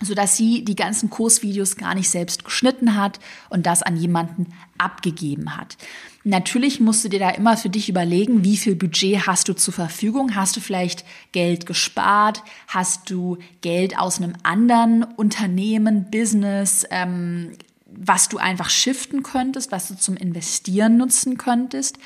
so 0.02 0.14
dass 0.14 0.38
sie 0.38 0.64
die 0.64 0.76
ganzen 0.76 1.10
Kursvideos 1.10 1.76
gar 1.76 1.96
nicht 1.96 2.10
selbst 2.10 2.46
geschnitten 2.46 2.96
hat 2.96 3.20
und 3.50 3.66
das 3.66 3.82
an 3.82 3.98
jemanden 3.98 4.54
abgegeben 4.78 5.58
hat. 5.58 5.78
Natürlich 6.24 6.80
musst 6.80 7.04
du 7.06 7.10
dir 7.10 7.20
da 7.20 7.30
immer 7.30 7.56
für 7.58 7.70
dich 7.70 7.90
überlegen, 7.90 8.44
wie 8.44 8.58
viel 8.58 8.76
Budget 8.76 9.26
hast 9.28 9.48
du 9.48 9.54
zur 9.54 9.74
Verfügung? 9.74 10.36
Hast 10.36 10.58
du 10.58 10.60
vielleicht 10.60 11.06
Geld 11.32 11.66
gespart? 11.66 12.44
Hast 12.68 13.10
du 13.10 13.38
Geld 13.62 13.98
aus 13.98 14.22
einem 14.22 14.34
anderen 14.44 15.04
Unternehmen, 15.04 16.12
Business, 16.12 16.86
ähm, 16.92 17.52
was 17.98 18.30
du 18.30 18.38
einfach 18.38 18.70
shiften 18.70 19.24
könntest, 19.24 19.72
was 19.72 19.88
du 19.88 19.98
zum 19.98 20.16
Investieren 20.16 20.98
nutzen 20.98 21.38
könntest? 21.38 21.98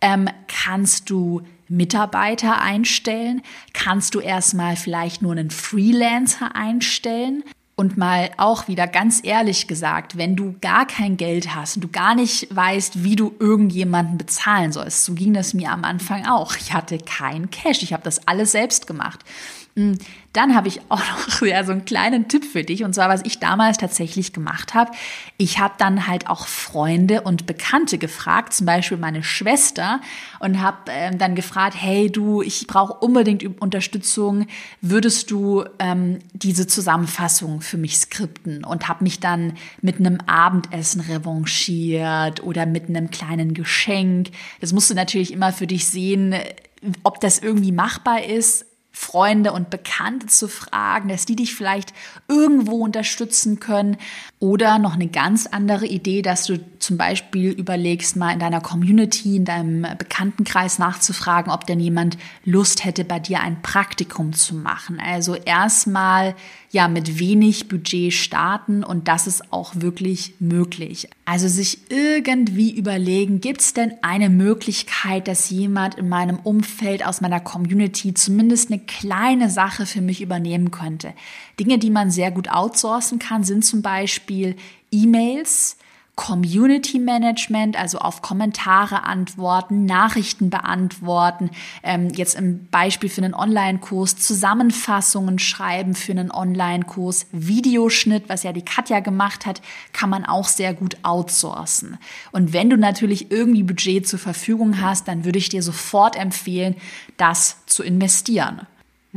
Ähm, 0.00 0.28
kannst 0.48 1.08
du 1.10 1.42
Mitarbeiter 1.68 2.60
einstellen? 2.60 3.42
Kannst 3.72 4.14
du 4.14 4.20
erstmal 4.20 4.76
vielleicht 4.76 5.22
nur 5.22 5.32
einen 5.32 5.50
Freelancer 5.50 6.54
einstellen? 6.54 7.42
Und 7.78 7.98
mal 7.98 8.30
auch 8.38 8.68
wieder 8.68 8.86
ganz 8.86 9.20
ehrlich 9.22 9.68
gesagt, 9.68 10.16
wenn 10.16 10.34
du 10.34 10.56
gar 10.62 10.86
kein 10.86 11.18
Geld 11.18 11.54
hast 11.54 11.76
und 11.76 11.82
du 11.82 11.88
gar 11.88 12.14
nicht 12.14 12.54
weißt, 12.54 13.04
wie 13.04 13.16
du 13.16 13.34
irgendjemanden 13.38 14.16
bezahlen 14.16 14.72
sollst, 14.72 15.04
so 15.04 15.12
ging 15.12 15.34
das 15.34 15.52
mir 15.52 15.70
am 15.72 15.84
Anfang 15.84 16.26
auch. 16.26 16.56
Ich 16.56 16.72
hatte 16.72 16.96
kein 16.96 17.50
Cash, 17.50 17.82
ich 17.82 17.92
habe 17.92 18.02
das 18.02 18.26
alles 18.26 18.52
selbst 18.52 18.86
gemacht. 18.86 19.20
Hm, 19.76 19.98
dann 20.32 20.54
habe 20.54 20.68
ich 20.68 20.80
auch 20.88 21.00
noch 21.28 21.46
ja, 21.46 21.62
so 21.62 21.72
einen 21.72 21.84
kleinen 21.84 22.28
Tipp 22.28 22.44
für 22.44 22.64
dich. 22.64 22.82
Und 22.82 22.94
zwar, 22.94 23.10
was 23.10 23.20
ich 23.24 23.40
damals 23.40 23.76
tatsächlich 23.76 24.32
gemacht 24.32 24.72
habe. 24.72 24.90
Ich 25.36 25.58
habe 25.58 25.74
dann 25.76 26.06
halt 26.06 26.28
auch 26.28 26.46
Freunde 26.46 27.20
und 27.22 27.44
Bekannte 27.44 27.98
gefragt, 27.98 28.54
zum 28.54 28.64
Beispiel 28.64 28.96
meine 28.96 29.22
Schwester, 29.22 30.00
und 30.40 30.62
habe 30.62 30.90
äh, 30.90 31.14
dann 31.14 31.34
gefragt, 31.34 31.76
hey 31.78 32.10
du, 32.10 32.40
ich 32.40 32.66
brauche 32.66 32.94
unbedingt 32.94 33.44
Unterstützung. 33.60 34.46
Würdest 34.80 35.30
du 35.30 35.64
ähm, 35.78 36.20
diese 36.32 36.66
Zusammenfassung 36.66 37.60
für 37.60 37.76
mich 37.76 37.98
skripten? 37.98 38.64
Und 38.64 38.88
habe 38.88 39.04
mich 39.04 39.20
dann 39.20 39.58
mit 39.82 39.98
einem 39.98 40.18
Abendessen 40.26 41.02
revanchiert 41.02 42.42
oder 42.42 42.64
mit 42.64 42.88
einem 42.88 43.10
kleinen 43.10 43.52
Geschenk. 43.52 44.28
Das 44.62 44.72
musst 44.72 44.88
du 44.88 44.94
natürlich 44.94 45.34
immer 45.34 45.52
für 45.52 45.66
dich 45.66 45.86
sehen, 45.86 46.34
ob 47.02 47.20
das 47.20 47.38
irgendwie 47.40 47.72
machbar 47.72 48.24
ist 48.24 48.64
Freunde 48.98 49.52
und 49.52 49.68
Bekannte 49.68 50.26
zu 50.26 50.48
fragen, 50.48 51.10
dass 51.10 51.26
die 51.26 51.36
dich 51.36 51.54
vielleicht 51.54 51.92
irgendwo 52.28 52.82
unterstützen 52.82 53.60
können. 53.60 53.98
Oder 54.38 54.78
noch 54.78 54.94
eine 54.94 55.08
ganz 55.08 55.46
andere 55.46 55.84
Idee, 55.84 56.22
dass 56.22 56.46
du 56.46 56.58
zum 56.86 56.96
Beispiel 56.96 57.50
überlegst, 57.50 58.14
mal 58.14 58.32
in 58.32 58.38
deiner 58.38 58.60
Community, 58.60 59.36
in 59.36 59.44
deinem 59.44 59.82
Bekanntenkreis 59.98 60.78
nachzufragen, 60.78 61.50
ob 61.50 61.66
denn 61.66 61.80
jemand 61.80 62.16
Lust 62.44 62.84
hätte, 62.84 63.04
bei 63.04 63.18
dir 63.18 63.40
ein 63.40 63.60
Praktikum 63.60 64.32
zu 64.32 64.54
machen. 64.54 65.00
Also 65.00 65.34
erstmal 65.34 66.36
ja 66.70 66.86
mit 66.86 67.18
wenig 67.18 67.66
Budget 67.66 68.12
starten 68.12 68.84
und 68.84 69.08
das 69.08 69.26
ist 69.26 69.52
auch 69.52 69.72
wirklich 69.74 70.34
möglich. 70.38 71.08
Also 71.24 71.48
sich 71.48 71.90
irgendwie 71.90 72.70
überlegen, 72.70 73.40
gibt 73.40 73.62
es 73.62 73.74
denn 73.74 73.94
eine 74.02 74.30
Möglichkeit, 74.30 75.26
dass 75.26 75.50
jemand 75.50 75.96
in 75.96 76.08
meinem 76.08 76.38
Umfeld 76.38 77.04
aus 77.04 77.20
meiner 77.20 77.40
Community 77.40 78.14
zumindest 78.14 78.70
eine 78.70 78.78
kleine 78.78 79.50
Sache 79.50 79.86
für 79.86 80.00
mich 80.00 80.20
übernehmen 80.20 80.70
könnte. 80.70 81.14
Dinge, 81.58 81.78
die 81.78 81.90
man 81.90 82.12
sehr 82.12 82.30
gut 82.30 82.48
outsourcen 82.48 83.18
kann, 83.18 83.42
sind 83.42 83.64
zum 83.64 83.82
Beispiel 83.82 84.54
E-Mails, 84.92 85.78
Community 86.16 86.98
Management, 86.98 87.78
also 87.78 87.98
auf 87.98 88.22
Kommentare 88.22 89.04
antworten, 89.04 89.84
Nachrichten 89.84 90.48
beantworten, 90.48 91.50
ähm, 91.82 92.08
jetzt 92.08 92.34
im 92.34 92.66
Beispiel 92.68 93.10
für 93.10 93.22
einen 93.22 93.34
Online-Kurs, 93.34 94.16
Zusammenfassungen 94.16 95.38
schreiben 95.38 95.94
für 95.94 96.12
einen 96.12 96.30
Online-Kurs, 96.30 97.26
Videoschnitt, 97.32 98.28
was 98.28 98.42
ja 98.42 98.54
die 98.54 98.64
Katja 98.64 99.00
gemacht 99.00 99.44
hat, 99.44 99.60
kann 99.92 100.08
man 100.08 100.24
auch 100.24 100.48
sehr 100.48 100.72
gut 100.72 100.96
outsourcen. 101.02 101.98
Und 102.32 102.54
wenn 102.54 102.70
du 102.70 102.78
natürlich 102.78 103.30
irgendwie 103.30 103.62
Budget 103.62 104.08
zur 104.08 104.18
Verfügung 104.18 104.80
hast, 104.80 105.08
dann 105.08 105.26
würde 105.26 105.38
ich 105.38 105.50
dir 105.50 105.62
sofort 105.62 106.16
empfehlen, 106.16 106.76
das 107.18 107.58
zu 107.66 107.82
investieren. 107.82 108.66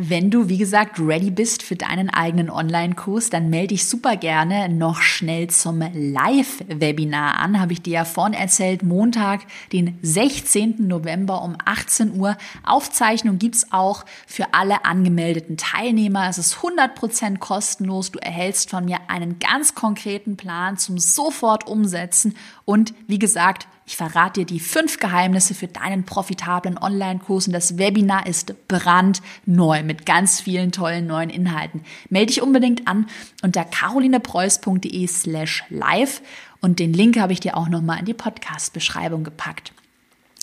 Wenn 0.02 0.32
du, 0.32 0.48
wie 0.48 0.58
gesagt, 0.58 0.98
ready 0.98 1.30
bist 1.30 1.62
für 1.62 1.76
deinen 1.76 2.10
eigenen 2.10 2.50
Online-Kurs, 2.50 3.30
dann 3.30 3.50
melde 3.50 3.76
dich 3.76 3.86
super 3.86 4.16
gerne 4.16 4.70
noch 4.70 5.02
schnell 5.02 5.50
zum 5.50 5.84
Live-Webinar 5.94 7.38
an. 7.38 7.60
Habe 7.60 7.74
ich 7.74 7.82
dir 7.82 7.92
ja 7.96 8.06
vorhin 8.06 8.34
erzählt, 8.34 8.82
Montag, 8.82 9.42
den 9.74 10.00
16. 10.02 10.88
November 10.88 11.44
um 11.44 11.58
18 11.66 12.18
Uhr. 12.18 12.38
Aufzeichnung 12.64 13.40
gibt's 13.40 13.74
auch 13.74 14.06
für 14.26 14.54
alle 14.54 14.86
angemeldeten 14.86 15.58
Teilnehmer. 15.58 16.30
Es 16.30 16.38
ist 16.38 16.56
100% 16.56 17.40
kostenlos. 17.40 18.10
Du 18.14 18.20
erhältst 18.20 18.70
von 18.70 18.86
mir 18.86 19.00
einen 19.10 19.38
ganz 19.40 19.76
konkreten 19.76 20.38
Plan 20.38 20.78
zum 20.78 20.98
sofort 20.98 21.68
umsetzen. 21.68 22.38
Und 22.70 22.94
wie 23.08 23.18
gesagt, 23.18 23.68
ich 23.88 23.98
verrate 23.98 24.42
dir 24.42 24.46
die 24.46 24.60
fünf 24.60 25.00
Geheimnisse 25.00 25.56
für 25.56 25.66
deinen 25.66 26.04
profitablen 26.04 26.78
Online-Kurs. 26.78 27.48
Und 27.48 27.54
das 27.54 27.80
Webinar 27.80 28.28
ist 28.28 28.54
brandneu 28.68 29.82
mit 29.82 30.06
ganz 30.06 30.40
vielen 30.40 30.72
tollen 30.72 31.08
neuen 31.08 31.32
Inhalten. 31.32 31.82
Melde 32.12 32.28
dich 32.28 32.44
unbedingt 32.44 32.88
an 32.88 33.08
unter 33.42 33.66
carolinepreuß.de 33.66 35.08
slash 35.08 35.64
live. 35.70 36.22
Und 36.62 36.78
den 36.78 36.94
Link 36.94 37.18
habe 37.18 37.34
ich 37.34 37.40
dir 37.40 37.58
auch 37.58 37.70
nochmal 37.70 37.98
in 37.98 38.06
die 38.06 38.14
Podcast-Beschreibung 38.14 39.24
gepackt 39.24 39.74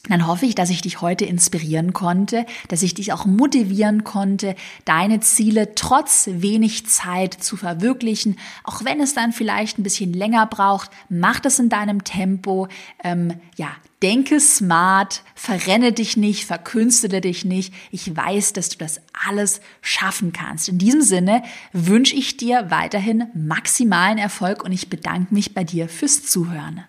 dann 0.08 0.26
hoffe 0.26 0.46
ich, 0.46 0.54
dass 0.54 0.70
ich 0.70 0.82
dich 0.82 1.00
heute 1.00 1.24
inspirieren 1.24 1.92
konnte, 1.92 2.46
dass 2.68 2.82
ich 2.82 2.94
dich 2.94 3.12
auch 3.12 3.26
motivieren 3.26 4.04
konnte, 4.04 4.54
deine 4.84 5.20
Ziele 5.20 5.74
trotz 5.74 6.28
wenig 6.30 6.86
Zeit 6.86 7.34
zu 7.34 7.56
verwirklichen. 7.56 8.38
Auch 8.64 8.84
wenn 8.84 9.00
es 9.00 9.14
dann 9.14 9.32
vielleicht 9.32 9.78
ein 9.78 9.82
bisschen 9.82 10.12
länger 10.12 10.46
braucht, 10.46 10.90
mach 11.08 11.40
das 11.40 11.58
in 11.58 11.68
deinem 11.68 12.04
Tempo. 12.04 12.68
Ähm, 13.02 13.34
ja, 13.56 13.68
denke 14.02 14.40
smart, 14.40 15.22
verrenne 15.34 15.92
dich 15.92 16.16
nicht, 16.16 16.44
verkünstele 16.44 17.20
dich 17.20 17.44
nicht. 17.44 17.74
Ich 17.90 18.14
weiß, 18.14 18.52
dass 18.52 18.68
du 18.68 18.78
das 18.78 19.00
alles 19.26 19.60
schaffen 19.80 20.32
kannst. 20.32 20.68
In 20.68 20.78
diesem 20.78 21.02
Sinne 21.02 21.42
wünsche 21.72 22.14
ich 22.14 22.36
dir 22.36 22.70
weiterhin 22.70 23.26
maximalen 23.34 24.18
Erfolg 24.18 24.64
und 24.64 24.72
ich 24.72 24.88
bedanke 24.88 25.34
mich 25.34 25.54
bei 25.54 25.64
dir 25.64 25.88
fürs 25.88 26.24
Zuhören. 26.24 26.84